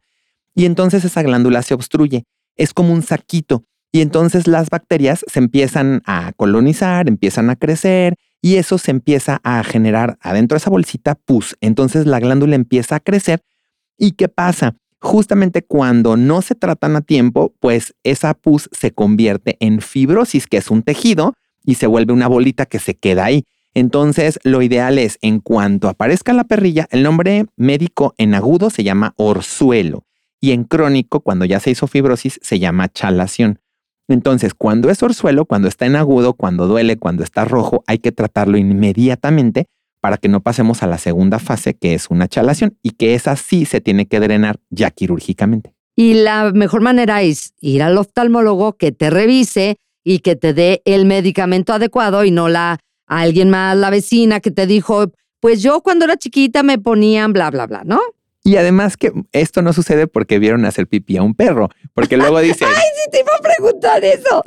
y 0.56 0.65
entonces 0.65 1.06
esa 1.06 1.22
glándula 1.22 1.62
se 1.62 1.74
obstruye. 1.74 2.24
Es 2.56 2.74
como 2.74 2.94
un 2.94 3.04
saquito 3.04 3.65
y 3.92 4.02
entonces 4.02 4.48
las 4.48 4.70
bacterias 4.70 5.26
se 5.28 5.39
empiezan 5.39 6.02
a 6.06 6.32
colonizar, 6.36 7.08
empiezan 7.08 7.50
a 7.50 7.56
crecer 7.56 8.15
y 8.41 8.56
eso 8.56 8.78
se 8.78 8.91
empieza 8.91 9.39
a 9.43 9.63
generar 9.63 10.17
adentro 10.21 10.56
de 10.56 10.60
esa 10.60 10.69
bolsita 10.69 11.15
pus. 11.15 11.58
Entonces 11.62 12.06
la 12.06 12.19
glándula 12.19 12.56
empieza 12.56 12.95
a 12.95 12.99
crecer. 12.99 13.41
¿Y 13.97 14.12
qué 14.12 14.30
pasa? 14.30 14.75
Justamente 14.99 15.62
cuando 15.63 16.17
no 16.17 16.41
se 16.41 16.56
tratan 16.56 16.95
a 16.95 17.02
tiempo, 17.02 17.54
pues 17.60 17.93
esa 18.04 18.34
pus 18.34 18.69
se 18.71 18.91
convierte 18.91 19.58
en 19.60 19.82
fibrosis, 19.82 20.47
que 20.47 20.58
es 20.58 20.69
un 20.69 20.84
tejido, 20.84 21.34
y 21.63 21.75
se 21.75 21.88
vuelve 21.88 22.13
una 22.13 22.28
bolita 22.28 22.65
que 22.65 22.80
se 22.80 22.95
queda 22.95 23.25
ahí. 23.25 23.43
Entonces, 23.73 24.39
lo 24.43 24.62
ideal 24.62 24.97
es, 24.97 25.17
en 25.21 25.39
cuanto 25.39 25.88
aparezca 25.88 26.34
la 26.34 26.43
perrilla, 26.43 26.88
el 26.91 27.04
nombre 27.04 27.45
médico 27.56 28.15
en 28.17 28.34
agudo 28.34 28.69
se 28.69 28.84
llama 28.84 29.13
orzuelo 29.17 30.06
y 30.41 30.52
en 30.52 30.63
crónico, 30.63 31.19
cuando 31.19 31.45
ya 31.45 31.60
se 31.60 31.71
hizo 31.71 31.88
fibrosis, 31.88 32.39
se 32.41 32.60
llama 32.60 32.89
chalación. 32.89 33.60
Entonces, 34.10 34.54
cuando 34.54 34.89
es 34.89 35.02
orzuelo, 35.04 35.45
cuando 35.45 35.67
está 35.67 35.86
en 35.86 35.95
agudo, 35.95 36.34
cuando 36.34 36.67
duele, 36.67 36.98
cuando 36.98 37.24
está 37.24 37.45
rojo, 37.45 37.84
hay 37.88 38.00
que 38.00 38.12
tratarlo 38.12 38.58
inmediatamente 38.58 39.67
para 40.02 40.17
que 40.17 40.30
no 40.30 40.41
pasemos 40.41 40.82
a 40.82 40.88
la 40.88 40.98
segunda 40.98 41.39
fase, 41.39 41.76
que 41.76 41.93
es 41.93 42.10
una 42.10 42.28
chalación, 42.28 42.78
y 42.82 42.91
que 42.91 43.13
esa 43.13 43.36
sí 43.36 43.65
se 43.65 43.82
tiene 43.82 44.08
que 44.08 44.19
drenar 44.19 44.60
ya 44.69 44.91
quirúrgicamente. 44.91 45.74
Y 45.95 46.15
la 46.15 46.52
mejor 46.54 46.82
manera 46.82 47.22
es 47.22 47.54
ir 47.60 47.84
al 47.84 47.98
oftalmólogo 47.98 48.78
que 48.78 48.91
te 48.91 49.10
revise 49.10 49.78
y 50.04 50.19
que 50.19 50.36
te 50.36 50.54
dé 50.54 50.82
el 50.86 51.06
medicamento 51.06 51.74
adecuado 51.74 52.24
y 52.24 52.32
no 52.32 52.50
la 52.50 52.80
alguien 53.06 53.50
más, 53.50 53.78
la 53.78 53.89
vecina 53.89 54.39
que 54.39 54.52
te 54.52 54.65
dijo, 54.65 55.12
pues 55.39 55.62
yo 55.62 55.82
cuando 55.82 56.06
era 56.06 56.17
chiquita 56.17 56.63
me 56.63 56.78
ponían 56.78 57.34
bla, 57.34 57.52
bla, 57.52 57.67
bla, 57.67 57.84
¿no? 57.84 58.00
Y 58.43 58.56
además 58.58 58.97
que 58.97 59.12
esto 59.32 59.62
no 59.62 59.73
sucede 59.73 60.08
porque 60.08 60.39
vieron 60.39 60.65
hacer 60.65 60.88
pipí 60.88 61.17
a 61.17 61.23
un 61.23 61.34
perro, 61.36 61.69
porque 61.93 62.17
luego 62.17 62.39
dice... 62.41 62.65
¡Ay, 62.65 62.73
sí 62.73 63.10
te 63.12 63.19
iba 63.19 63.36
a 63.38 63.41
preguntar 63.41 64.04
eso! 64.04 64.43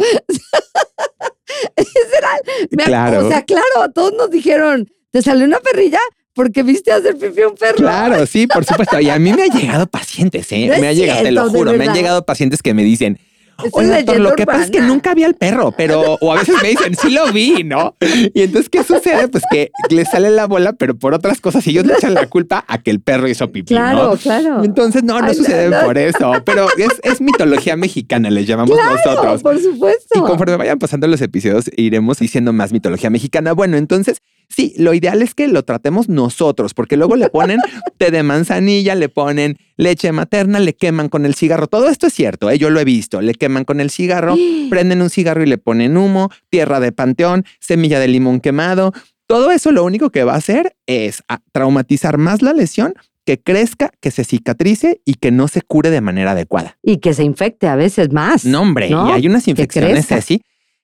claro. 2.85 3.27
O 3.27 3.29
sea, 3.29 3.45
claro, 3.45 3.93
todos 3.95 4.15
nos 4.15 4.31
dijeron, 4.31 4.91
¿te 5.11 5.23
salió 5.23 5.45
una 5.45 5.61
perrilla? 5.61 6.01
porque 6.35 6.63
viste 6.63 6.93
hacer 6.93 7.17
pipí 7.17 7.43
a 7.43 7.49
un 7.49 7.55
perro. 7.55 7.77
Claro, 7.77 8.27
sí, 8.27 8.47
por 8.47 8.65
supuesto. 8.65 8.99
Y 9.01 9.11
a 9.11 9.19
mí 9.19 9.33
me 9.33 9.43
han 9.43 9.51
llegado 9.51 9.87
pacientes, 9.87 10.51
¿eh? 10.53 10.67
No 10.67 10.79
me 10.79 10.89
ha 10.89 10.93
llegado, 10.93 11.23
te 11.23 11.31
lo 11.31 11.51
juro, 11.51 11.73
me 11.75 11.87
han 11.87 11.95
llegado 11.95 12.25
pacientes 12.25 12.63
que 12.63 12.75
me 12.75 12.85
dicen, 12.85 13.19
Es 13.65 13.71
Oye, 13.75 13.89
doctor, 13.89 14.21
lo 14.21 14.35
que 14.35 14.45
pasa 14.47 14.65
es 14.65 14.71
que 14.71 14.81
nunca 14.81 15.15
vi 15.15 15.25
al 15.25 15.35
perro, 15.35 15.73
pero, 15.77 16.17
o 16.21 16.33
a 16.33 16.37
veces 16.41 16.57
me 16.63 16.69
dicen, 16.71 16.95
sí 16.97 17.11
lo 17.11 17.31
vi, 17.33 17.63
¿no? 17.65 17.97
Y 18.35 18.43
entonces, 18.43 18.69
¿qué 18.69 18.83
sucede? 18.83 19.29
Pues 19.29 19.45
que 19.51 19.71
le 19.91 20.05
sale 20.05 20.31
la 20.31 20.47
bola, 20.47 20.73
pero 20.73 20.97
por 20.99 21.15
otras 21.15 21.41
cosas, 21.41 21.67
y 21.67 21.71
ellos 21.71 21.87
le 21.87 21.95
echan 21.95 22.15
la 22.15 22.27
culpa 22.27 22.65
a 22.67 22.79
que 22.83 22.91
el 22.91 23.01
perro 23.01 23.29
hizo 23.29 23.51
pipí, 23.53 23.69
Claro, 23.75 24.11
¿no? 24.13 24.17
claro. 24.17 24.65
Entonces, 24.65 25.05
no, 25.05 25.21
no 25.21 25.27
Ay, 25.27 25.35
sucede 25.35 25.69
no, 25.71 25.81
no. 25.81 25.87
por 25.87 25.99
eso, 25.99 26.33
pero 26.45 26.67
es, 26.77 27.01
es 27.03 27.21
mitología 27.21 27.77
mexicana, 27.77 28.31
le 28.31 28.45
llamamos 28.45 28.77
Claro, 28.77 28.97
nosotros. 28.97 29.43
por 29.43 29.59
supuesto. 29.61 30.19
Y 30.19 30.21
conforme 30.23 30.57
vayan 30.57 30.79
pasando 30.79 31.07
los 31.07 31.21
episodios, 31.21 31.71
iremos 31.77 32.19
diciendo 32.19 32.53
más 32.53 32.73
mitología 32.73 33.11
mexicana. 33.11 33.53
Bueno, 33.53 33.77
entonces, 33.77 34.23
sí, 34.55 34.75
lo 34.77 34.95
ideal 34.95 35.23
es 35.23 35.35
que 35.35 35.49
lo 35.49 35.65
tratemos 35.65 36.09
nosotros, 36.09 36.75
porque 36.75 36.97
luego 36.97 37.17
le 37.17 37.29
ponen 37.29 37.59
té 37.99 38.11
de 38.11 38.23
manzanilla, 38.23 38.95
le 38.95 39.09
ponen 39.09 39.59
leche 39.77 40.13
materna, 40.13 40.61
le 40.61 40.75
queman 40.75 41.09
con 41.09 41.27
el 41.27 41.35
cigarro. 41.35 41.67
Todo 41.67 41.89
esto 41.89 42.07
es 42.07 42.15
cierto, 42.15 42.51
¿eh? 42.51 42.59
yo 42.59 42.71
lo 42.71 42.81
he 42.81 42.85
visto. 42.85 43.21
Le 43.21 43.35
queman 43.35 43.65
con 43.65 43.81
el 43.81 43.91
cigarro, 43.91 44.37
prenden 44.71 45.03
un 45.03 45.11
cigarro 45.11 45.43
y 45.43 45.47
le 45.47 45.59
ponen 45.59 45.97
humo, 45.97 46.31
tierra 46.51 46.81
de 46.81 46.93
panteón, 46.93 47.45
semilla 47.61 47.99
de 47.99 48.09
limón 48.09 48.41
quemado. 48.41 48.93
Todo 49.27 49.51
eso 49.51 49.73
lo 49.73 49.85
único 49.85 50.11
que 50.11 50.25
va 50.25 50.35
a 50.35 50.39
hacer 50.39 50.77
es 50.87 51.23
a 51.29 51.41
traumatizar 51.53 52.19
más 52.19 52.43
la 52.43 52.53
lesión, 52.53 52.95
que 53.25 53.41
crezca, 53.41 53.91
que 54.01 54.11
se 54.11 54.25
cicatrice 54.25 55.01
y 55.05 55.15
que 55.15 55.31
no 55.31 55.49
se 55.49 55.63
cure 55.63 55.91
de 55.91 56.01
manera 56.01 56.33
adecuada. 56.33 56.77
Y 56.83 56.99
que 56.99 57.15
se 57.15 57.23
infecte 57.23 57.69
a 57.69 57.77
veces 57.77 58.13
más. 58.13 58.45
No, 58.45 58.63
hombre, 58.63 58.91
¿no? 58.91 59.09
y 59.09 59.13
hay 59.13 59.27
unas 59.27 59.47
infecciones, 59.49 60.07
crezca. 60.07 60.17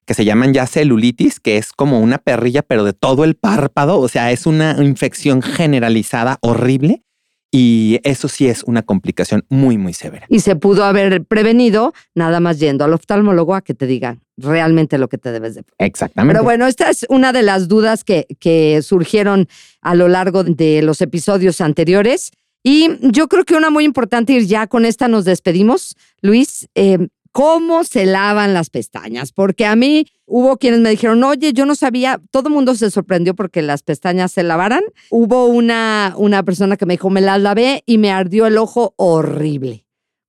Que 0.09 0.14
se 0.14 0.25
llaman 0.25 0.55
ya 0.55 0.66
celulitis, 0.66 1.38
que 1.38 1.59
es 1.59 1.75
como 1.75 2.01
una 2.01 2.16
perrilla, 2.16 2.62
pero 2.62 2.83
de 2.83 2.94
todo 2.94 3.25
el 3.25 3.35
párpado. 3.35 4.01
O 4.01 4.09
sea, 4.09 4.33
es 4.33 4.47
una 4.47 4.75
infección 4.83 5.42
generalizada 5.42 6.38
horrible. 6.40 7.03
Y 7.51 8.01
eso 8.05 8.27
sí 8.27 8.47
es 8.47 8.64
una 8.64 8.81
complicación 8.81 9.44
muy, 9.51 9.77
muy 9.77 9.92
severa. 9.92 10.25
Y 10.31 10.40
se 10.40 10.57
pudo 10.57 10.85
haber 10.85 11.27
prevenido 11.27 11.92
nada 12.14 12.40
más 12.40 12.59
yendo 12.59 12.87
al 12.87 12.94
oftalmólogo 12.94 13.55
a 13.55 13.61
que 13.61 13.75
te 13.75 13.87
digan 13.87 14.23
realmente 14.38 14.97
lo 14.97 15.09
que 15.09 15.18
te 15.18 15.31
debes 15.31 15.57
de 15.57 15.64
Exactamente. 15.77 16.33
Pero 16.33 16.42
bueno, 16.42 16.66
esta 16.66 16.88
es 16.88 17.05
una 17.11 17.35
de 17.35 17.42
las 17.42 17.68
dudas 17.68 18.03
que, 18.03 18.27
que 18.40 18.81
surgieron 18.81 19.47
a 19.83 19.94
lo 19.94 20.09
largo 20.09 20.42
de 20.42 20.81
los 20.81 21.03
episodios 21.03 21.61
anteriores. 21.61 22.33
Y 22.62 22.88
yo 23.01 23.29
creo 23.29 23.44
que 23.44 23.55
una 23.55 23.68
muy 23.68 23.85
importante, 23.85 24.33
y 24.33 24.47
ya 24.47 24.66
con 24.66 24.87
esta 24.87 25.07
nos 25.07 25.27
despedimos, 25.27 25.97
Luis, 26.23 26.68
eh, 26.75 27.09
¿cómo 27.38 27.85
se 27.85 28.05
lavan 28.05 28.53
las 28.53 28.68
pestañas? 28.68 29.31
Porque 29.31 29.64
a 29.64 29.77
mí 29.77 30.07
hubo 30.27 30.57
quienes 30.57 30.81
me 30.81 30.90
dijeron, 30.90 31.22
oye, 31.22 31.53
yo 31.53 31.66
no 31.66 31.77
sabía, 31.77 32.20
todo 32.33 32.48
el 32.48 32.55
mundo 32.55 32.74
se 32.74 32.90
sorprendió 32.90 33.37
porque 33.37 33.62
las 33.62 33.85
pestañas 33.85 34.33
se 34.33 34.42
lavaran. 34.42 34.83
Hubo 35.09 35.46
una, 35.46 36.14
una 36.16 36.42
persona 36.42 36.77
que 36.77 36.85
me 36.85 36.94
dijo, 36.94 37.11
me 37.11 37.20
las 37.20 37.40
lavé 37.40 37.85
y 37.87 37.98
me 37.98 38.11
ardió 38.11 38.46
el 38.46 38.59
ojo 38.59 38.92
horrible. 38.96 39.87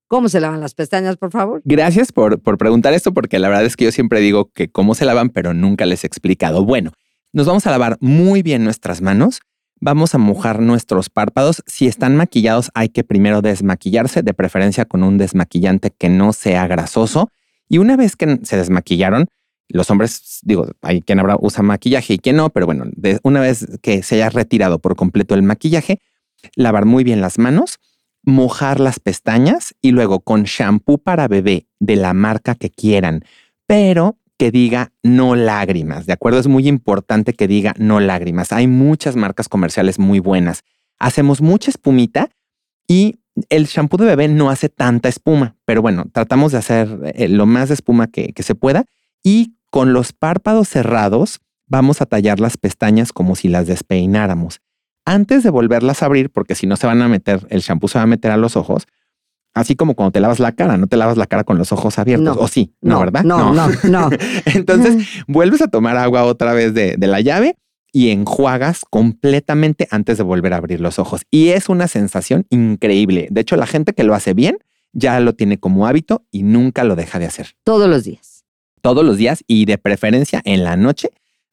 ¿Cómo 0.07 0.29
se 0.29 0.39
lavan 0.39 0.61
las 0.61 0.75
pestañas, 0.75 1.17
por 1.17 1.31
favor? 1.31 1.63
Gracias 1.65 2.11
por, 2.11 2.39
por 2.43 2.59
preguntar 2.59 2.93
esto, 2.93 3.11
porque 3.11 3.39
la 3.39 3.49
verdad 3.49 3.65
es 3.65 3.75
que 3.75 3.85
yo 3.85 3.91
siempre 3.91 4.19
digo 4.19 4.51
que 4.51 4.69
cómo 4.69 4.93
se 4.93 5.05
lavan, 5.05 5.31
pero 5.31 5.55
nunca 5.55 5.87
les 5.87 6.03
he 6.03 6.07
explicado. 6.07 6.63
Bueno, 6.63 6.91
nos 7.33 7.47
vamos 7.47 7.65
a 7.65 7.71
lavar 7.71 7.97
muy 8.01 8.43
bien 8.43 8.63
nuestras 8.63 9.01
manos. 9.01 9.41
Vamos 9.81 10.13
a 10.13 10.17
mojar 10.17 10.59
nuestros 10.59 11.09
párpados. 11.09 11.63
Si 11.65 11.87
están 11.87 12.15
maquillados, 12.15 12.69
hay 12.73 12.89
que 12.89 13.03
primero 13.03 13.41
desmaquillarse, 13.41 14.23
de 14.23 14.33
preferencia 14.33 14.85
con 14.85 15.03
un 15.03 15.17
desmaquillante 15.17 15.91
que 15.91 16.09
no 16.09 16.33
sea 16.33 16.67
grasoso. 16.67 17.31
Y 17.69 17.77
una 17.77 17.95
vez 17.95 18.15
que 18.15 18.39
se 18.43 18.57
desmaquillaron, 18.57 19.27
los 19.69 19.89
hombres, 19.89 20.39
digo, 20.41 20.67
hay 20.81 21.01
quien 21.01 21.19
habrá 21.19 21.37
usa 21.39 21.63
maquillaje 21.63 22.15
y 22.15 22.17
quien 22.17 22.37
no, 22.37 22.49
pero 22.49 22.65
bueno, 22.65 22.85
una 23.23 23.39
vez 23.39 23.67
que 23.81 24.03
se 24.03 24.15
haya 24.15 24.29
retirado 24.29 24.79
por 24.79 24.95
completo 24.95 25.35
el 25.35 25.43
maquillaje, 25.43 26.01
lavar 26.55 26.85
muy 26.85 27.03
bien 27.03 27.21
las 27.21 27.37
manos, 27.37 27.79
mojar 28.23 28.79
las 28.79 28.99
pestañas 28.99 29.75
y 29.81 29.91
luego 29.91 30.21
con 30.21 30.43
shampoo 30.43 30.97
para 30.97 31.27
bebé 31.27 31.67
de 31.79 31.95
la 31.95 32.13
marca 32.13 32.55
que 32.55 32.71
quieran, 32.71 33.23
pero 33.67 34.17
que 34.39 34.52
diga 34.52 34.93
no 35.04 35.36
lágrimas, 35.36 36.06
¿de 36.06 36.13
acuerdo? 36.13 36.39
Es 36.39 36.47
muy 36.47 36.65
importante 36.69 37.34
que 37.34 37.45
diga 37.45 37.73
no 37.78 37.99
lágrimas. 37.99 38.54
Hay 38.54 38.67
muchas 38.67 39.17
marcas 39.17 39.49
comerciales 39.49 39.99
muy 39.99 40.19
buenas. 40.19 40.63
Hacemos 40.97 41.41
mucha 41.41 41.69
espumita 41.69 42.30
y 42.88 43.19
el 43.49 43.65
shampoo 43.65 43.97
de 43.97 44.06
bebé 44.06 44.30
no 44.30 44.49
hace 44.49 44.69
tanta 44.69 45.10
espuma, 45.10 45.58
pero 45.65 45.82
bueno, 45.82 46.06
tratamos 46.13 46.54
de 46.54 46.58
hacer 46.58 47.13
eh, 47.15 47.28
lo 47.28 47.45
más 47.45 47.67
de 47.67 47.73
espuma 47.73 48.08
que, 48.08 48.32
que 48.32 48.43
se 48.43 48.56
pueda 48.56 48.86
y 49.23 49.58
con 49.71 49.91
los 49.91 50.13
párpados 50.13 50.69
cerrados 50.69 51.41
vamos 51.67 52.02
a 52.02 52.06
tallar 52.06 52.39
las 52.39 52.56
pestañas 52.56 53.12
como 53.12 53.36
si 53.36 53.49
las 53.49 53.67
despeináramos. 53.67 54.62
Antes 55.04 55.43
de 55.43 55.49
volverlas 55.49 56.02
a 56.02 56.06
abrir, 56.06 56.30
porque 56.30 56.56
si 56.56 56.65
no 56.65 56.78
se 56.78 56.88
van 56.88 57.02
a 57.02 57.10
meter, 57.10 57.45
el 57.49 57.60
shampoo 57.60 57.89
se 57.89 57.99
va 57.99 58.04
a 58.04 58.08
meter 58.08 58.32
a 58.32 58.38
los 58.38 58.56
ojos, 58.56 58.88
así 59.53 59.75
como 59.75 59.95
cuando 59.95 60.12
te 60.12 60.19
lavas 60.19 60.39
la 60.39 60.51
cara, 60.53 60.77
no 60.77 60.88
te 60.88 60.97
lavas 60.97 61.17
la 61.17 61.25
cara 61.27 61.43
con 61.43 61.57
los 61.57 61.71
ojos 61.71 61.99
abiertos, 61.99 62.35
No. 62.35 62.41
o 62.41 62.47
sí, 62.47 62.73
no, 62.81 62.99
¿verdad? 62.99 63.23
No, 63.23 63.53
no, 63.53 63.67
no. 63.83 64.09
Entonces 64.45 65.07
vuelves 65.27 65.62
a 65.62 65.67
tomar 65.67 65.97
agua 65.97 66.23
otra 66.23 66.53
vez 66.53 66.73
de, 66.73 66.95
de 66.97 67.07
la 67.07 67.21
llave 67.21 67.55
y 67.91 68.09
enjuagas 68.12 68.83
completamente 68.89 69.88
antes 69.91 70.17
de 70.17 70.23
volver 70.23 70.53
a 70.53 70.57
abrir 70.57 70.79
los 70.79 70.99
ojos. 70.99 71.21
Y 71.31 71.49
es 71.49 71.69
una 71.69 71.88
sensación 71.88 72.45
increíble. 72.49 73.27
De 73.31 73.41
hecho, 73.41 73.55
la 73.55 73.65
gente 73.67 73.93
que 73.93 74.03
lo 74.03 74.13
hace 74.13 74.33
bien 74.33 74.57
ya 74.93 75.19
lo 75.19 75.33
tiene 75.33 75.59
como 75.59 75.88
hábito 75.88 76.23
y 76.31 76.43
nunca 76.43 76.83
lo 76.83 76.95
deja 76.95 77.19
de 77.19 77.25
hacer. 77.25 77.55
Todos 77.63 77.89
los 77.89 78.03
días. 78.03 78.45
Todos 78.81 79.03
los 79.03 79.17
días 79.17 79.43
y 79.47 79.65
de 79.65 79.77
preferencia 79.77 80.41
en 80.45 80.63
la 80.63 80.77
noche 80.77 81.09